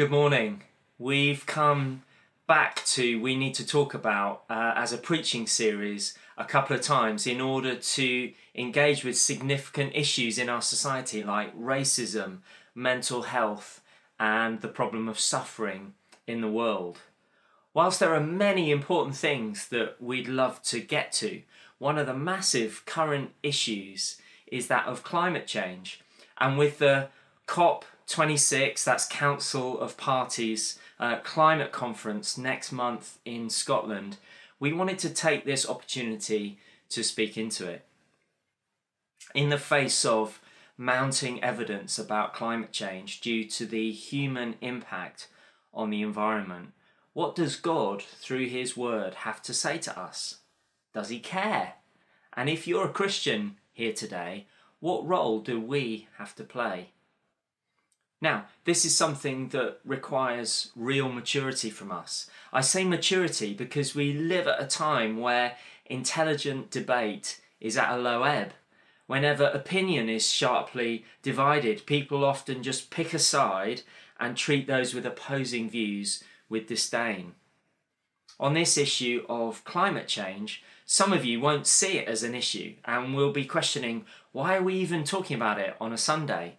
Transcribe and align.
Good 0.00 0.10
morning. 0.10 0.62
We've 0.98 1.44
come 1.44 2.04
back 2.46 2.82
to 2.86 3.20
We 3.20 3.36
Need 3.36 3.52
to 3.56 3.66
Talk 3.66 3.92
About 3.92 4.44
uh, 4.48 4.72
as 4.74 4.94
a 4.94 4.96
preaching 4.96 5.46
series 5.46 6.16
a 6.38 6.46
couple 6.46 6.74
of 6.74 6.80
times 6.80 7.26
in 7.26 7.38
order 7.38 7.74
to 7.74 8.32
engage 8.54 9.04
with 9.04 9.18
significant 9.18 9.92
issues 9.94 10.38
in 10.38 10.48
our 10.48 10.62
society 10.62 11.22
like 11.22 11.54
racism, 11.54 12.38
mental 12.74 13.24
health, 13.24 13.82
and 14.18 14.62
the 14.62 14.68
problem 14.68 15.06
of 15.06 15.18
suffering 15.18 15.92
in 16.26 16.40
the 16.40 16.48
world. 16.48 17.00
Whilst 17.74 18.00
there 18.00 18.14
are 18.14 18.24
many 18.24 18.70
important 18.70 19.16
things 19.16 19.68
that 19.68 20.00
we'd 20.00 20.28
love 20.28 20.62
to 20.62 20.80
get 20.80 21.12
to, 21.20 21.42
one 21.76 21.98
of 21.98 22.06
the 22.06 22.14
massive 22.14 22.84
current 22.86 23.32
issues 23.42 24.16
is 24.46 24.68
that 24.68 24.86
of 24.86 25.02
climate 25.02 25.46
change. 25.46 26.00
And 26.38 26.56
with 26.56 26.78
the 26.78 27.08
COP26, 28.10 28.82
that's 28.82 29.06
Council 29.06 29.78
of 29.78 29.96
Parties 29.96 30.80
uh, 30.98 31.18
climate 31.18 31.70
conference 31.70 32.36
next 32.36 32.72
month 32.72 33.18
in 33.24 33.48
Scotland, 33.48 34.16
we 34.58 34.72
wanted 34.72 34.98
to 34.98 35.10
take 35.10 35.44
this 35.44 35.68
opportunity 35.68 36.58
to 36.88 37.04
speak 37.04 37.38
into 37.38 37.68
it. 37.68 37.86
In 39.32 39.48
the 39.48 39.58
face 39.58 40.04
of 40.04 40.40
mounting 40.76 41.42
evidence 41.44 42.00
about 42.00 42.34
climate 42.34 42.72
change 42.72 43.20
due 43.20 43.44
to 43.44 43.64
the 43.64 43.92
human 43.92 44.56
impact 44.60 45.28
on 45.72 45.90
the 45.90 46.02
environment, 46.02 46.72
what 47.12 47.36
does 47.36 47.54
God, 47.54 48.02
through 48.02 48.48
His 48.48 48.76
Word, 48.76 49.14
have 49.14 49.40
to 49.42 49.54
say 49.54 49.78
to 49.78 49.96
us? 49.96 50.38
Does 50.92 51.10
He 51.10 51.20
care? 51.20 51.74
And 52.32 52.50
if 52.50 52.66
you're 52.66 52.86
a 52.86 52.92
Christian 52.92 53.58
here 53.72 53.92
today, 53.92 54.46
what 54.80 55.06
role 55.06 55.38
do 55.40 55.60
we 55.60 56.08
have 56.18 56.34
to 56.34 56.44
play? 56.44 56.90
Now, 58.20 58.46
this 58.64 58.84
is 58.84 58.94
something 58.94 59.48
that 59.48 59.78
requires 59.84 60.70
real 60.76 61.08
maturity 61.10 61.70
from 61.70 61.90
us. 61.90 62.28
I 62.52 62.60
say 62.60 62.84
maturity 62.84 63.54
because 63.54 63.94
we 63.94 64.12
live 64.12 64.46
at 64.46 64.62
a 64.62 64.66
time 64.66 65.18
where 65.18 65.56
intelligent 65.86 66.70
debate 66.70 67.40
is 67.60 67.76
at 67.76 67.92
a 67.92 67.98
low 67.98 68.24
ebb. 68.24 68.52
Whenever 69.06 69.44
opinion 69.44 70.08
is 70.08 70.30
sharply 70.30 71.04
divided, 71.22 71.86
people 71.86 72.24
often 72.24 72.62
just 72.62 72.90
pick 72.90 73.12
a 73.14 73.18
side 73.18 73.82
and 74.20 74.36
treat 74.36 74.66
those 74.66 74.94
with 74.94 75.06
opposing 75.06 75.68
views 75.68 76.22
with 76.48 76.68
disdain. 76.68 77.32
On 78.38 78.54
this 78.54 78.78
issue 78.78 79.24
of 79.28 79.64
climate 79.64 80.08
change, 80.08 80.62
some 80.86 81.12
of 81.12 81.24
you 81.24 81.40
won't 81.40 81.66
see 81.66 81.98
it 81.98 82.08
as 82.08 82.22
an 82.22 82.34
issue 82.34 82.74
and 82.84 83.14
will 83.14 83.32
be 83.32 83.44
questioning 83.44 84.04
why 84.32 84.56
are 84.56 84.62
we 84.62 84.74
even 84.74 85.04
talking 85.04 85.36
about 85.36 85.58
it 85.58 85.74
on 85.80 85.92
a 85.92 85.98
Sunday? 85.98 86.58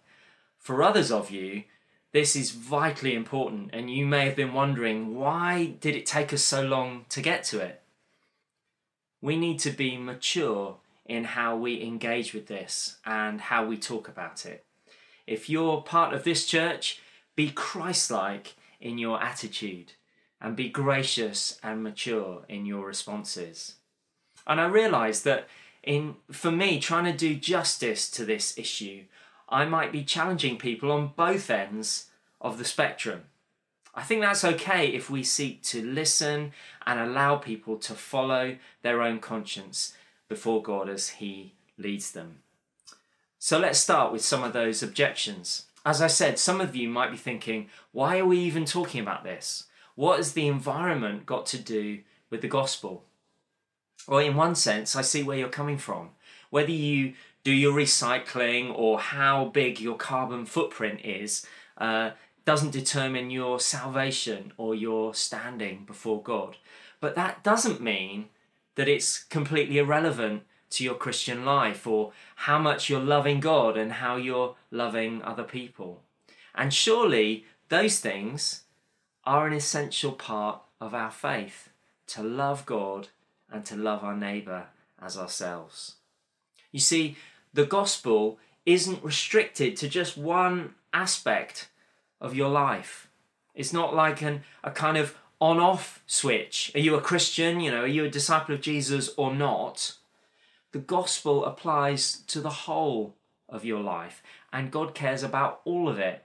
For 0.62 0.82
others 0.82 1.10
of 1.10 1.30
you, 1.30 1.64
this 2.12 2.36
is 2.36 2.52
vitally 2.52 3.14
important 3.14 3.70
and 3.72 3.90
you 3.90 4.06
may 4.06 4.26
have 4.26 4.36
been 4.36 4.54
wondering 4.54 5.16
why 5.16 5.74
did 5.80 5.96
it 5.96 6.06
take 6.06 6.32
us 6.32 6.42
so 6.42 6.62
long 6.62 7.04
to 7.08 7.20
get 7.20 7.42
to 7.44 7.58
it? 7.58 7.82
We 9.20 9.36
need 9.36 9.58
to 9.60 9.70
be 9.70 9.96
mature 9.96 10.76
in 11.04 11.24
how 11.24 11.56
we 11.56 11.82
engage 11.82 12.32
with 12.32 12.46
this 12.46 12.96
and 13.04 13.40
how 13.40 13.66
we 13.66 13.76
talk 13.76 14.06
about 14.06 14.46
it. 14.46 14.64
If 15.26 15.50
you're 15.50 15.82
part 15.82 16.14
of 16.14 16.22
this 16.22 16.46
church, 16.46 17.00
be 17.34 17.50
Christ 17.50 18.10
like 18.10 18.54
in 18.80 18.98
your 18.98 19.20
attitude 19.20 19.92
and 20.40 20.54
be 20.54 20.68
gracious 20.68 21.58
and 21.62 21.82
mature 21.82 22.44
in 22.48 22.66
your 22.66 22.86
responses. 22.86 23.76
And 24.46 24.60
I 24.60 24.66
realize 24.66 25.22
that 25.22 25.48
in 25.82 26.16
for 26.30 26.52
me 26.52 26.78
trying 26.78 27.04
to 27.04 27.12
do 27.12 27.34
justice 27.34 28.08
to 28.12 28.24
this 28.24 28.56
issue, 28.56 29.04
I 29.52 29.66
might 29.66 29.92
be 29.92 30.02
challenging 30.02 30.56
people 30.56 30.90
on 30.90 31.12
both 31.14 31.50
ends 31.50 32.06
of 32.40 32.56
the 32.56 32.64
spectrum. 32.64 33.24
I 33.94 34.02
think 34.02 34.22
that's 34.22 34.44
okay 34.44 34.88
if 34.88 35.10
we 35.10 35.22
seek 35.22 35.62
to 35.64 35.84
listen 35.84 36.52
and 36.86 36.98
allow 36.98 37.36
people 37.36 37.76
to 37.76 37.94
follow 37.94 38.56
their 38.80 39.02
own 39.02 39.20
conscience 39.20 39.92
before 40.28 40.62
God 40.62 40.88
as 40.88 41.10
He 41.10 41.52
leads 41.76 42.12
them. 42.12 42.38
So 43.38 43.58
let's 43.58 43.78
start 43.78 44.10
with 44.10 44.24
some 44.24 44.42
of 44.42 44.54
those 44.54 44.82
objections. 44.82 45.66
As 45.84 46.00
I 46.00 46.06
said, 46.06 46.38
some 46.38 46.62
of 46.62 46.74
you 46.74 46.88
might 46.88 47.10
be 47.10 47.18
thinking, 47.18 47.68
why 47.90 48.18
are 48.18 48.26
we 48.26 48.38
even 48.38 48.64
talking 48.64 49.02
about 49.02 49.24
this? 49.24 49.66
What 49.94 50.16
has 50.16 50.32
the 50.32 50.46
environment 50.46 51.26
got 51.26 51.44
to 51.46 51.58
do 51.58 52.00
with 52.30 52.40
the 52.40 52.48
gospel? 52.48 53.04
Well, 54.08 54.20
in 54.20 54.34
one 54.34 54.54
sense, 54.54 54.96
I 54.96 55.02
see 55.02 55.22
where 55.22 55.36
you're 55.36 55.48
coming 55.48 55.76
from. 55.76 56.10
Whether 56.48 56.70
you 56.70 57.14
do 57.44 57.52
your 57.52 57.72
recycling 57.72 58.72
or 58.74 58.98
how 58.98 59.46
big 59.46 59.80
your 59.80 59.96
carbon 59.96 60.46
footprint 60.46 61.00
is 61.04 61.46
uh, 61.78 62.10
doesn't 62.44 62.70
determine 62.70 63.30
your 63.30 63.60
salvation 63.60 64.52
or 64.56 64.74
your 64.74 65.14
standing 65.14 65.84
before 65.84 66.22
God. 66.22 66.56
But 67.00 67.14
that 67.14 67.42
doesn't 67.42 67.80
mean 67.80 68.26
that 68.74 68.88
it's 68.88 69.22
completely 69.24 69.78
irrelevant 69.78 70.42
to 70.70 70.84
your 70.84 70.94
Christian 70.94 71.44
life 71.44 71.86
or 71.86 72.12
how 72.36 72.58
much 72.58 72.88
you're 72.88 73.00
loving 73.00 73.40
God 73.40 73.76
and 73.76 73.92
how 73.92 74.16
you're 74.16 74.56
loving 74.70 75.22
other 75.22 75.44
people. 75.44 76.00
And 76.54 76.72
surely 76.72 77.44
those 77.68 78.00
things 78.00 78.62
are 79.24 79.46
an 79.46 79.52
essential 79.52 80.12
part 80.12 80.62
of 80.80 80.94
our 80.94 81.10
faith 81.10 81.68
to 82.08 82.22
love 82.22 82.66
God 82.66 83.08
and 83.50 83.64
to 83.66 83.76
love 83.76 84.02
our 84.02 84.16
neighbour 84.16 84.66
as 85.00 85.16
ourselves. 85.16 85.96
You 86.72 86.80
see, 86.80 87.16
the 87.52 87.66
gospel 87.66 88.38
isn't 88.64 89.04
restricted 89.04 89.76
to 89.76 89.88
just 89.88 90.16
one 90.16 90.74
aspect 90.92 91.68
of 92.20 92.34
your 92.34 92.48
life. 92.48 93.08
It's 93.54 93.72
not 93.72 93.94
like 93.94 94.22
an, 94.22 94.42
a 94.62 94.70
kind 94.70 94.96
of 94.96 95.16
on 95.40 95.58
off 95.58 96.02
switch. 96.06 96.70
Are 96.74 96.80
you 96.80 96.94
a 96.94 97.00
Christian? 97.00 97.60
You 97.60 97.70
know, 97.72 97.82
are 97.82 97.86
you 97.86 98.04
a 98.04 98.10
disciple 98.10 98.54
of 98.54 98.60
Jesus 98.60 99.10
or 99.16 99.34
not? 99.34 99.96
The 100.70 100.78
gospel 100.78 101.44
applies 101.44 102.22
to 102.28 102.40
the 102.40 102.50
whole 102.50 103.14
of 103.48 103.64
your 103.64 103.80
life, 103.80 104.22
and 104.52 104.70
God 104.70 104.94
cares 104.94 105.22
about 105.22 105.60
all 105.64 105.88
of 105.88 105.98
it 105.98 106.24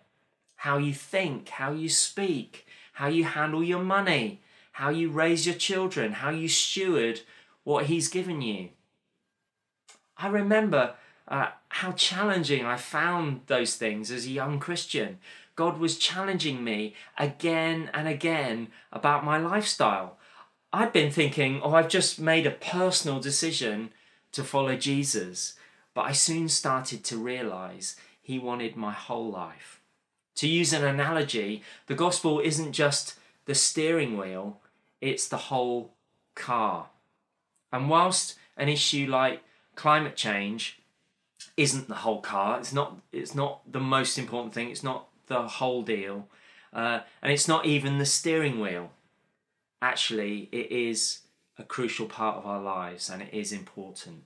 how 0.62 0.78
you 0.78 0.94
think, 0.94 1.50
how 1.50 1.72
you 1.72 1.88
speak, 1.88 2.66
how 2.94 3.08
you 3.08 3.24
handle 3.24 3.64
your 3.64 3.84
money, 3.84 4.42
how 4.74 4.90
you 4.90 5.10
raise 5.10 5.46
your 5.46 5.56
children, 5.56 6.14
how 6.14 6.32
you 6.32 6.48
steward 6.48 7.22
what 7.64 7.86
He's 7.86 8.08
given 8.08 8.42
you. 8.42 8.70
I 10.18 10.30
remember 10.30 10.96
uh, 11.28 11.50
how 11.70 11.92
challenging 11.92 12.66
I 12.66 12.78
found 12.78 13.42
those 13.48 13.76
things 13.76 14.12
as 14.12 14.26
a 14.26 14.32
young 14.32 14.60
Christian. 14.60 15.20
God 15.56 15.80
was 15.80 15.98
challenging 15.98 16.64
me 16.64 16.96
again 17.18 17.90
and 17.94 18.08
again 18.08 18.70
about 18.92 19.26
my 19.26 19.38
lifestyle. 19.38 20.18
I'd 20.72 20.94
been 20.94 21.12
thinking, 21.12 21.62
oh, 21.64 21.74
I've 21.74 21.90
just 21.90 22.20
made 22.20 22.46
a 22.46 22.52
personal 22.52 23.20
decision 23.20 23.90
to 24.32 24.44
follow 24.44 24.76
Jesus. 24.76 25.56
But 25.94 26.02
I 26.02 26.12
soon 26.12 26.48
started 26.50 27.04
to 27.06 27.18
realize 27.18 27.96
he 28.22 28.38
wanted 28.38 28.76
my 28.76 28.92
whole 28.94 29.32
life. 29.32 29.82
To 30.36 30.48
use 30.48 30.72
an 30.72 30.84
analogy, 30.84 31.64
the 31.88 31.96
gospel 31.96 32.40
isn't 32.40 32.74
just 32.74 33.16
the 33.46 33.56
steering 33.56 34.18
wheel, 34.18 34.60
it's 35.02 35.28
the 35.28 35.38
whole 35.38 35.94
car. 36.36 36.90
And 37.72 37.90
whilst 37.90 38.36
an 38.56 38.70
issue 38.70 39.08
like 39.10 39.42
climate 39.76 40.16
change 40.16 40.80
isn't 41.58 41.88
the 41.88 41.96
whole 41.96 42.22
car, 42.22 42.60
it's 42.60 42.72
not, 42.72 43.02
it's 43.12 43.36
not 43.36 43.62
the 43.70 43.80
most 43.80 44.18
important 44.18 44.54
thing, 44.54 44.70
it's 44.70 44.84
not 44.84 45.08
the 45.26 45.48
whole 45.48 45.82
deal, 45.82 46.28
uh, 46.72 47.00
and 47.22 47.34
it's 47.34 47.48
not 47.48 47.66
even 47.66 47.98
the 47.98 48.06
steering 48.06 48.60
wheel. 48.60 48.92
Actually, 49.82 50.50
it 50.52 50.72
is 50.72 51.22
a 51.58 51.64
crucial 51.64 52.06
part 52.06 52.38
of 52.38 52.46
our 52.46 52.62
lives 52.62 53.10
and 53.10 53.22
it 53.22 53.34
is 53.34 53.52
important. 53.52 54.24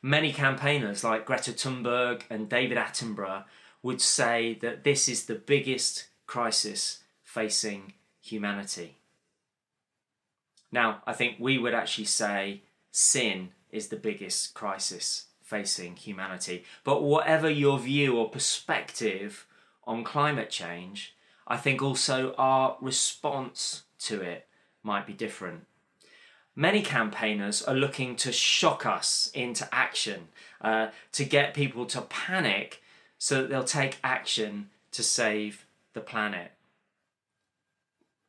Many 0.00 0.32
campaigners 0.32 1.02
like 1.02 1.26
Greta 1.26 1.52
Thunberg 1.52 2.22
and 2.30 2.48
David 2.48 2.78
Attenborough 2.78 3.44
would 3.82 4.00
say 4.00 4.58
that 4.60 4.84
this 4.84 5.08
is 5.08 5.24
the 5.24 5.34
biggest 5.34 6.06
crisis 6.26 7.02
facing 7.22 7.94
humanity. 8.20 8.98
Now, 10.70 11.02
I 11.06 11.14
think 11.14 11.36
we 11.38 11.58
would 11.58 11.74
actually 11.74 12.04
say 12.04 12.62
sin 12.92 13.50
is 13.70 13.88
the 13.88 13.96
biggest 13.96 14.54
crisis 14.54 15.27
facing 15.48 15.96
humanity. 15.96 16.64
But 16.84 17.02
whatever 17.02 17.48
your 17.48 17.78
view 17.78 18.18
or 18.18 18.28
perspective 18.28 19.46
on 19.84 20.04
climate 20.04 20.50
change, 20.50 21.14
I 21.46 21.56
think 21.56 21.80
also 21.80 22.34
our 22.36 22.76
response 22.82 23.84
to 24.00 24.20
it 24.20 24.46
might 24.82 25.06
be 25.06 25.14
different. 25.14 25.64
Many 26.54 26.82
campaigners 26.82 27.62
are 27.62 27.74
looking 27.74 28.14
to 28.16 28.30
shock 28.30 28.84
us 28.84 29.30
into 29.32 29.66
action, 29.72 30.28
uh, 30.60 30.88
to 31.12 31.24
get 31.24 31.54
people 31.54 31.86
to 31.86 32.02
panic 32.02 32.82
so 33.16 33.40
that 33.40 33.48
they'll 33.48 33.64
take 33.64 33.98
action 34.04 34.68
to 34.92 35.02
save 35.02 35.64
the 35.94 36.00
planet. 36.00 36.52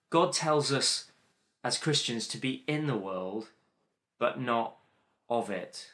God 0.10 0.32
tells 0.32 0.72
us 0.72 1.12
as 1.66 1.78
Christians 1.78 2.28
to 2.30 2.38
be 2.38 2.64
in 2.66 2.88
the 2.88 2.96
world, 2.96 3.50
but 4.20 4.40
not 4.40 4.78
of 5.30 5.50
it. 5.50 5.92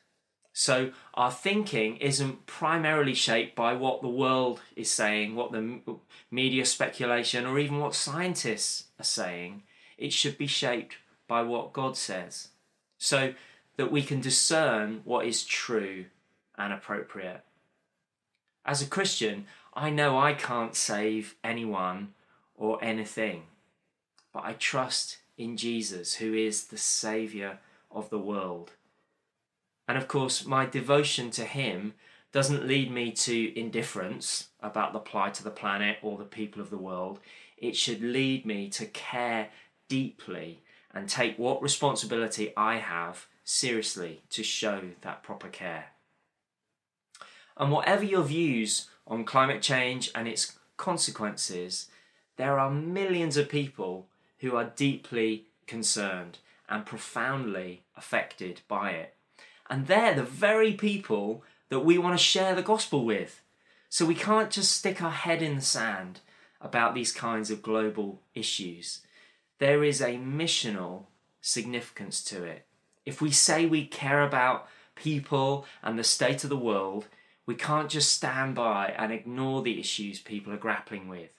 So 0.57 0.91
our 1.15 1.31
thinking 1.31 1.97
isn't 1.97 2.45
primarily 2.45 3.13
shaped 3.13 3.57
by 3.57 3.73
what 3.73 4.01
the 4.01 4.07
world 4.07 4.61
is 4.77 4.89
saying, 4.89 5.35
what 5.35 5.51
the 5.51 5.81
media 6.31 6.65
speculation, 6.65 7.45
or 7.45 7.59
even 7.59 7.79
what 7.79 7.93
scientists 7.93 8.85
are 8.97 9.03
saying. 9.03 9.63
It 9.97 10.13
should 10.13 10.37
be 10.37 10.47
shaped 10.47 10.95
by 11.27 11.41
what 11.41 11.73
God 11.73 11.97
says, 11.97 12.49
so 12.97 13.33
that 13.75 13.91
we 13.91 14.01
can 14.01 14.21
discern 14.21 15.01
what 15.03 15.25
is 15.25 15.43
true 15.43 16.05
and 16.57 16.71
appropriate. 16.71 17.41
As 18.65 18.81
a 18.81 18.87
Christian, 18.87 19.47
I 19.73 19.89
know 19.89 20.17
I 20.17 20.33
can't 20.33 20.73
save 20.73 21.35
anyone 21.43 22.13
or 22.55 22.81
anything, 22.81 23.43
but 24.31 24.45
I 24.45 24.53
trust 24.53 25.17
in 25.37 25.57
Jesus, 25.57 26.15
who 26.15 26.33
is 26.33 26.67
the 26.67 26.77
Saviour 26.77 27.59
of 27.91 28.09
the 28.09 28.19
world. 28.19 28.71
And 29.87 29.97
of 29.97 30.07
course, 30.07 30.45
my 30.45 30.65
devotion 30.65 31.29
to 31.31 31.45
Him 31.45 31.93
doesn't 32.31 32.67
lead 32.67 32.91
me 32.91 33.11
to 33.11 33.59
indifference 33.59 34.49
about 34.61 34.93
the 34.93 34.99
plight 34.99 35.37
of 35.37 35.45
the 35.45 35.51
planet 35.51 35.97
or 36.01 36.17
the 36.17 36.25
people 36.25 36.61
of 36.61 36.69
the 36.69 36.77
world. 36.77 37.19
It 37.57 37.75
should 37.77 38.01
lead 38.01 38.45
me 38.45 38.67
to 38.69 38.85
care 38.85 39.49
deeply 39.87 40.61
and 40.93 41.07
take 41.07 41.37
what 41.37 41.61
responsibility 41.61 42.51
I 42.57 42.77
have 42.77 43.27
seriously 43.43 44.21
to 44.31 44.43
show 44.43 44.81
that 45.01 45.23
proper 45.23 45.47
care. 45.47 45.91
And 47.57 47.71
whatever 47.71 48.03
your 48.03 48.23
views 48.23 48.89
on 49.07 49.23
climate 49.23 49.61
change 49.61 50.11
and 50.15 50.27
its 50.27 50.57
consequences, 50.77 51.89
there 52.37 52.59
are 52.59 52.69
millions 52.69 53.37
of 53.37 53.47
people 53.47 54.07
who 54.39 54.55
are 54.57 54.73
deeply 54.75 55.45
concerned 55.67 56.39
and 56.67 56.85
profoundly 56.85 57.83
affected 57.95 58.61
by 58.67 58.91
it. 58.91 59.15
And 59.69 59.87
they're 59.87 60.13
the 60.13 60.23
very 60.23 60.73
people 60.73 61.43
that 61.69 61.79
we 61.81 61.97
want 61.97 62.17
to 62.17 62.23
share 62.23 62.55
the 62.55 62.61
gospel 62.61 63.03
with. 63.05 63.41
So 63.89 64.05
we 64.05 64.15
can't 64.15 64.51
just 64.51 64.71
stick 64.71 65.01
our 65.01 65.11
head 65.11 65.41
in 65.41 65.55
the 65.55 65.61
sand 65.61 66.19
about 66.61 66.95
these 66.95 67.11
kinds 67.11 67.49
of 67.49 67.61
global 67.61 68.21
issues. 68.33 69.01
There 69.59 69.83
is 69.83 70.01
a 70.01 70.17
missional 70.17 71.05
significance 71.41 72.23
to 72.25 72.43
it. 72.43 72.65
If 73.05 73.21
we 73.21 73.31
say 73.31 73.65
we 73.65 73.85
care 73.85 74.21
about 74.21 74.67
people 74.95 75.65
and 75.83 75.97
the 75.97 76.03
state 76.03 76.43
of 76.43 76.49
the 76.49 76.57
world, 76.57 77.05
we 77.45 77.55
can't 77.55 77.89
just 77.89 78.11
stand 78.11 78.55
by 78.55 78.93
and 78.97 79.11
ignore 79.11 79.61
the 79.61 79.79
issues 79.79 80.19
people 80.19 80.51
are 80.51 80.57
grappling 80.57 81.07
with. 81.07 81.29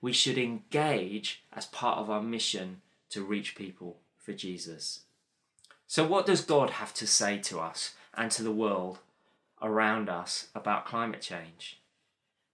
We 0.00 0.12
should 0.12 0.38
engage 0.38 1.44
as 1.52 1.66
part 1.66 1.98
of 1.98 2.08
our 2.08 2.22
mission 2.22 2.80
to 3.10 3.22
reach 3.22 3.54
people 3.54 3.98
for 4.16 4.32
Jesus. 4.32 5.00
So, 5.90 6.06
what 6.06 6.24
does 6.24 6.42
God 6.42 6.70
have 6.70 6.94
to 6.94 7.06
say 7.08 7.38
to 7.38 7.58
us 7.58 7.94
and 8.14 8.30
to 8.30 8.44
the 8.44 8.52
world 8.52 9.00
around 9.60 10.08
us 10.08 10.46
about 10.54 10.86
climate 10.86 11.20
change? 11.20 11.80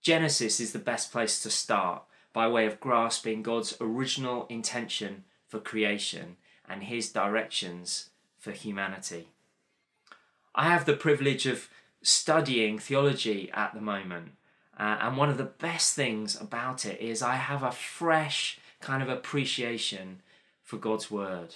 Genesis 0.01 0.59
is 0.59 0.73
the 0.73 0.79
best 0.79 1.13
place 1.13 1.43
to 1.43 1.51
start 1.51 2.05
by 2.33 2.49
way 2.49 2.65
of 2.65 2.81
grasping 2.81 3.43
God's 3.43 3.77
original 3.79 4.47
intention 4.49 5.25
for 5.47 5.61
creation 5.61 6.39
and 6.67 6.85
his 6.85 7.13
directions 7.13 8.09
for 8.39 8.53
humanity. 8.53 9.29
I 10.55 10.71
have 10.71 10.87
the 10.87 10.97
privilege 10.97 11.45
of 11.45 11.69
studying 12.01 12.79
theology 12.79 13.51
at 13.53 13.75
the 13.75 13.83
moment. 13.83 14.31
Uh, 14.81 14.97
and 15.03 15.19
one 15.19 15.29
of 15.29 15.37
the 15.37 15.45
best 15.45 15.95
things 15.95 16.41
about 16.41 16.87
it 16.87 16.99
is 17.03 17.21
I 17.21 17.35
have 17.35 17.63
a 17.63 17.71
fresh 17.71 18.59
kind 18.81 19.03
of 19.03 19.11
appreciation 19.11 20.23
for 20.63 20.79
God's 20.79 21.11
Word. 21.11 21.55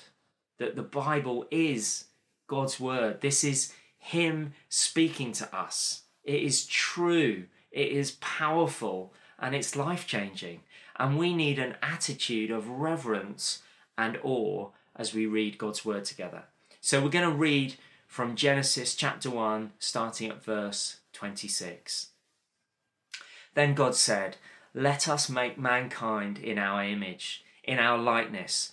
That 0.61 0.77
the 0.77 0.83
Bible 0.83 1.47
is 1.51 2.05
God's 2.47 2.79
Word. 2.79 3.21
This 3.21 3.43
is 3.43 3.73
Him 3.99 4.53
speaking 4.69 5.33
to 5.33 5.57
us. 5.57 6.03
It 6.23 6.43
is 6.43 6.67
true, 6.67 7.47
it 7.73 7.89
is 7.89 8.13
powerful, 8.21 9.13
and 9.39 9.55
it's 9.55 9.75
life 9.75 10.07
changing. 10.07 10.61
And 10.97 11.19
we 11.19 11.35
need 11.35 11.59
an 11.59 11.75
attitude 11.83 12.53
of 12.53 12.69
reverence 12.69 13.63
and 13.99 14.19
awe 14.23 14.69
as 14.95 15.15
we 15.15 15.27
read 15.27 15.59
God's 15.59 15.85
Word 15.85 16.05
together. 16.05 16.45
So 16.81 17.03
we're 17.03 17.09
going 17.09 17.29
to 17.29 17.35
read 17.35 17.75
from 18.07 18.37
Genesis 18.37 18.95
chapter 18.95 19.31
1, 19.31 19.73
starting 19.79 20.31
at 20.31 20.45
verse 20.45 20.99
26. 21.13 22.09
Then 23.55 23.75
God 23.75 23.95
said, 23.95 24.37
Let 24.75 25.09
us 25.09 25.29
make 25.29 25.59
mankind 25.59 26.39
in 26.39 26.59
our 26.59 26.85
image, 26.85 27.45
in 27.65 27.79
our 27.79 27.99
likeness, 27.99 28.73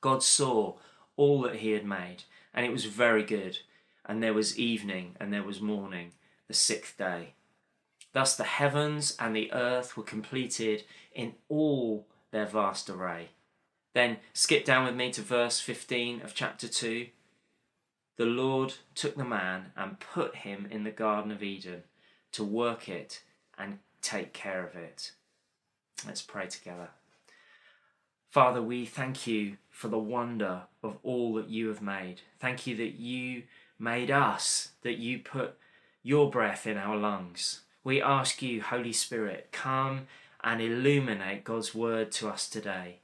God 0.00 0.22
saw 0.22 0.74
all 1.16 1.42
that 1.42 1.56
he 1.56 1.72
had 1.72 1.84
made, 1.84 2.24
and 2.54 2.64
it 2.64 2.72
was 2.72 2.84
very 2.84 3.22
good. 3.22 3.58
And 4.04 4.22
there 4.22 4.34
was 4.34 4.58
evening, 4.58 5.16
and 5.18 5.32
there 5.32 5.42
was 5.42 5.60
morning, 5.60 6.12
the 6.48 6.54
sixth 6.54 6.96
day. 6.96 7.34
Thus 8.12 8.36
the 8.36 8.44
heavens 8.44 9.16
and 9.18 9.36
the 9.36 9.52
earth 9.52 9.96
were 9.96 10.02
completed 10.02 10.84
in 11.14 11.34
all 11.48 12.06
their 12.30 12.46
vast 12.46 12.88
array. 12.88 13.28
Then 13.94 14.18
skip 14.32 14.64
down 14.64 14.86
with 14.86 14.94
me 14.94 15.10
to 15.12 15.22
verse 15.22 15.60
15 15.60 16.22
of 16.22 16.34
chapter 16.34 16.68
2. 16.68 17.08
The 18.16 18.24
Lord 18.24 18.74
took 18.94 19.16
the 19.16 19.24
man 19.24 19.72
and 19.76 20.00
put 20.00 20.36
him 20.36 20.66
in 20.70 20.84
the 20.84 20.90
Garden 20.90 21.30
of 21.30 21.42
Eden 21.42 21.82
to 22.32 22.44
work 22.44 22.88
it 22.88 23.22
and 23.58 23.78
take 24.00 24.32
care 24.32 24.66
of 24.66 24.74
it. 24.74 25.12
Let's 26.06 26.22
pray 26.22 26.46
together. 26.46 26.90
Father, 28.30 28.62
we 28.62 28.84
thank 28.84 29.26
you 29.26 29.56
for 29.76 29.88
the 29.88 29.98
wonder 29.98 30.62
of 30.82 30.96
all 31.02 31.34
that 31.34 31.50
you 31.50 31.68
have 31.68 31.82
made. 31.82 32.22
Thank 32.40 32.66
you 32.66 32.74
that 32.76 32.94
you 32.94 33.42
made 33.78 34.10
us, 34.10 34.70
that 34.80 34.96
you 34.96 35.18
put 35.18 35.58
your 36.02 36.30
breath 36.30 36.66
in 36.66 36.78
our 36.78 36.96
lungs. 36.96 37.60
We 37.84 38.00
ask 38.00 38.40
you, 38.40 38.62
Holy 38.62 38.94
Spirit, 38.94 39.50
come 39.52 40.06
and 40.42 40.62
illuminate 40.62 41.44
God's 41.44 41.74
word 41.74 42.10
to 42.12 42.28
us 42.30 42.48
today. 42.48 43.00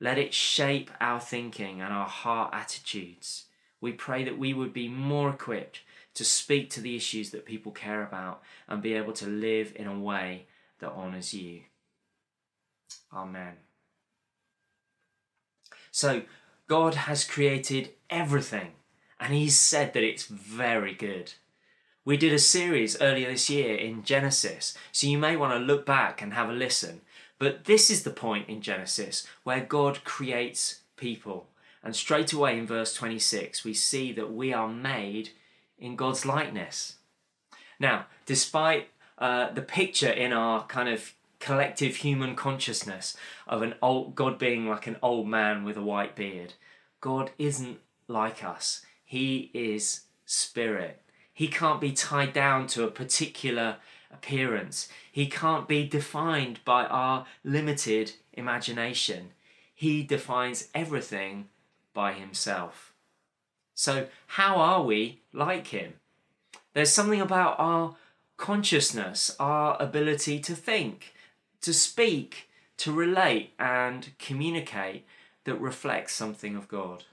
Let 0.00 0.18
it 0.18 0.34
shape 0.34 0.90
our 1.00 1.20
thinking 1.20 1.80
and 1.80 1.94
our 1.94 2.08
heart 2.08 2.50
attitudes. 2.52 3.44
We 3.80 3.92
pray 3.92 4.24
that 4.24 4.36
we 4.36 4.52
would 4.52 4.72
be 4.72 4.88
more 4.88 5.30
equipped 5.30 5.82
to 6.14 6.24
speak 6.24 6.70
to 6.70 6.80
the 6.80 6.96
issues 6.96 7.30
that 7.30 7.46
people 7.46 7.70
care 7.70 8.02
about 8.02 8.42
and 8.66 8.82
be 8.82 8.94
able 8.94 9.12
to 9.12 9.28
live 9.28 9.72
in 9.76 9.86
a 9.86 9.96
way 9.96 10.46
that 10.80 10.90
honours 10.90 11.32
you. 11.32 11.60
Amen. 13.14 13.52
So, 15.96 16.24
God 16.68 16.94
has 16.94 17.24
created 17.24 17.94
everything 18.10 18.72
and 19.18 19.32
He's 19.32 19.58
said 19.58 19.94
that 19.94 20.02
it's 20.02 20.26
very 20.26 20.92
good. 20.92 21.32
We 22.04 22.18
did 22.18 22.34
a 22.34 22.38
series 22.38 23.00
earlier 23.00 23.30
this 23.30 23.48
year 23.48 23.74
in 23.74 24.04
Genesis, 24.04 24.76
so 24.92 25.06
you 25.06 25.16
may 25.16 25.36
want 25.36 25.54
to 25.54 25.58
look 25.58 25.86
back 25.86 26.20
and 26.20 26.34
have 26.34 26.50
a 26.50 26.52
listen. 26.52 27.00
But 27.38 27.64
this 27.64 27.88
is 27.88 28.02
the 28.02 28.10
point 28.10 28.46
in 28.46 28.60
Genesis 28.60 29.26
where 29.42 29.60
God 29.60 30.04
creates 30.04 30.80
people. 30.98 31.46
And 31.82 31.96
straight 31.96 32.30
away 32.30 32.58
in 32.58 32.66
verse 32.66 32.92
26, 32.92 33.64
we 33.64 33.72
see 33.72 34.12
that 34.12 34.30
we 34.30 34.52
are 34.52 34.68
made 34.68 35.30
in 35.78 35.96
God's 35.96 36.26
likeness. 36.26 36.96
Now, 37.80 38.04
despite 38.26 38.90
uh, 39.16 39.50
the 39.50 39.62
picture 39.62 40.10
in 40.10 40.34
our 40.34 40.66
kind 40.66 40.90
of 40.90 41.14
collective 41.38 41.96
human 41.96 42.34
consciousness 42.34 43.16
of 43.46 43.62
an 43.62 43.74
old 43.82 44.14
God 44.14 44.38
being 44.38 44.68
like 44.68 44.86
an 44.86 44.96
old 45.02 45.28
man 45.28 45.64
with 45.64 45.76
a 45.76 45.82
white 45.82 46.16
beard, 46.16 46.54
God 47.00 47.30
isn't 47.38 47.78
like 48.08 48.42
us. 48.42 48.84
He 49.04 49.50
is 49.54 50.02
spirit. 50.24 51.02
He 51.32 51.48
can't 51.48 51.80
be 51.80 51.92
tied 51.92 52.32
down 52.32 52.66
to 52.68 52.84
a 52.84 52.90
particular 52.90 53.76
appearance. 54.12 54.88
He 55.10 55.26
can't 55.26 55.68
be 55.68 55.86
defined 55.86 56.60
by 56.64 56.86
our 56.86 57.26
limited 57.44 58.12
imagination. 58.32 59.30
He 59.74 60.02
defines 60.02 60.68
everything 60.74 61.48
by 61.92 62.12
himself. 62.12 62.92
So, 63.74 64.06
how 64.28 64.56
are 64.56 64.82
we 64.82 65.20
like 65.32 65.68
him? 65.68 65.94
There's 66.72 66.92
something 66.92 67.20
about 67.20 67.56
our 67.58 67.94
consciousness, 68.36 69.36
our 69.38 69.76
ability 69.80 70.40
to 70.40 70.54
think, 70.54 71.14
to 71.62 71.72
speak, 71.72 72.48
to 72.78 72.92
relate, 72.92 73.52
and 73.58 74.10
communicate 74.18 75.06
that 75.44 75.60
reflects 75.60 76.14
something 76.14 76.56
of 76.56 76.68
God. 76.68 77.04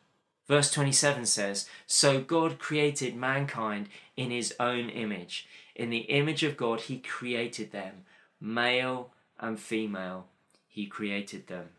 Verse 0.48 0.72
27 0.72 1.26
says, 1.26 1.70
So 1.88 2.20
God 2.20 2.60
created 2.60 3.16
mankind 3.16 3.88
in 4.18 4.32
his 4.32 4.54
own 4.60 4.90
image. 4.90 5.48
In 5.76 5.90
the 5.90 6.00
image 6.00 6.44
of 6.44 6.58
God, 6.58 6.82
he 6.82 7.00
created 7.00 7.72
them. 7.72 8.06
Male 8.42 9.12
and 9.40 9.60
female, 9.60 10.28
he 10.68 10.86
created 10.86 11.48
them. 11.48 11.70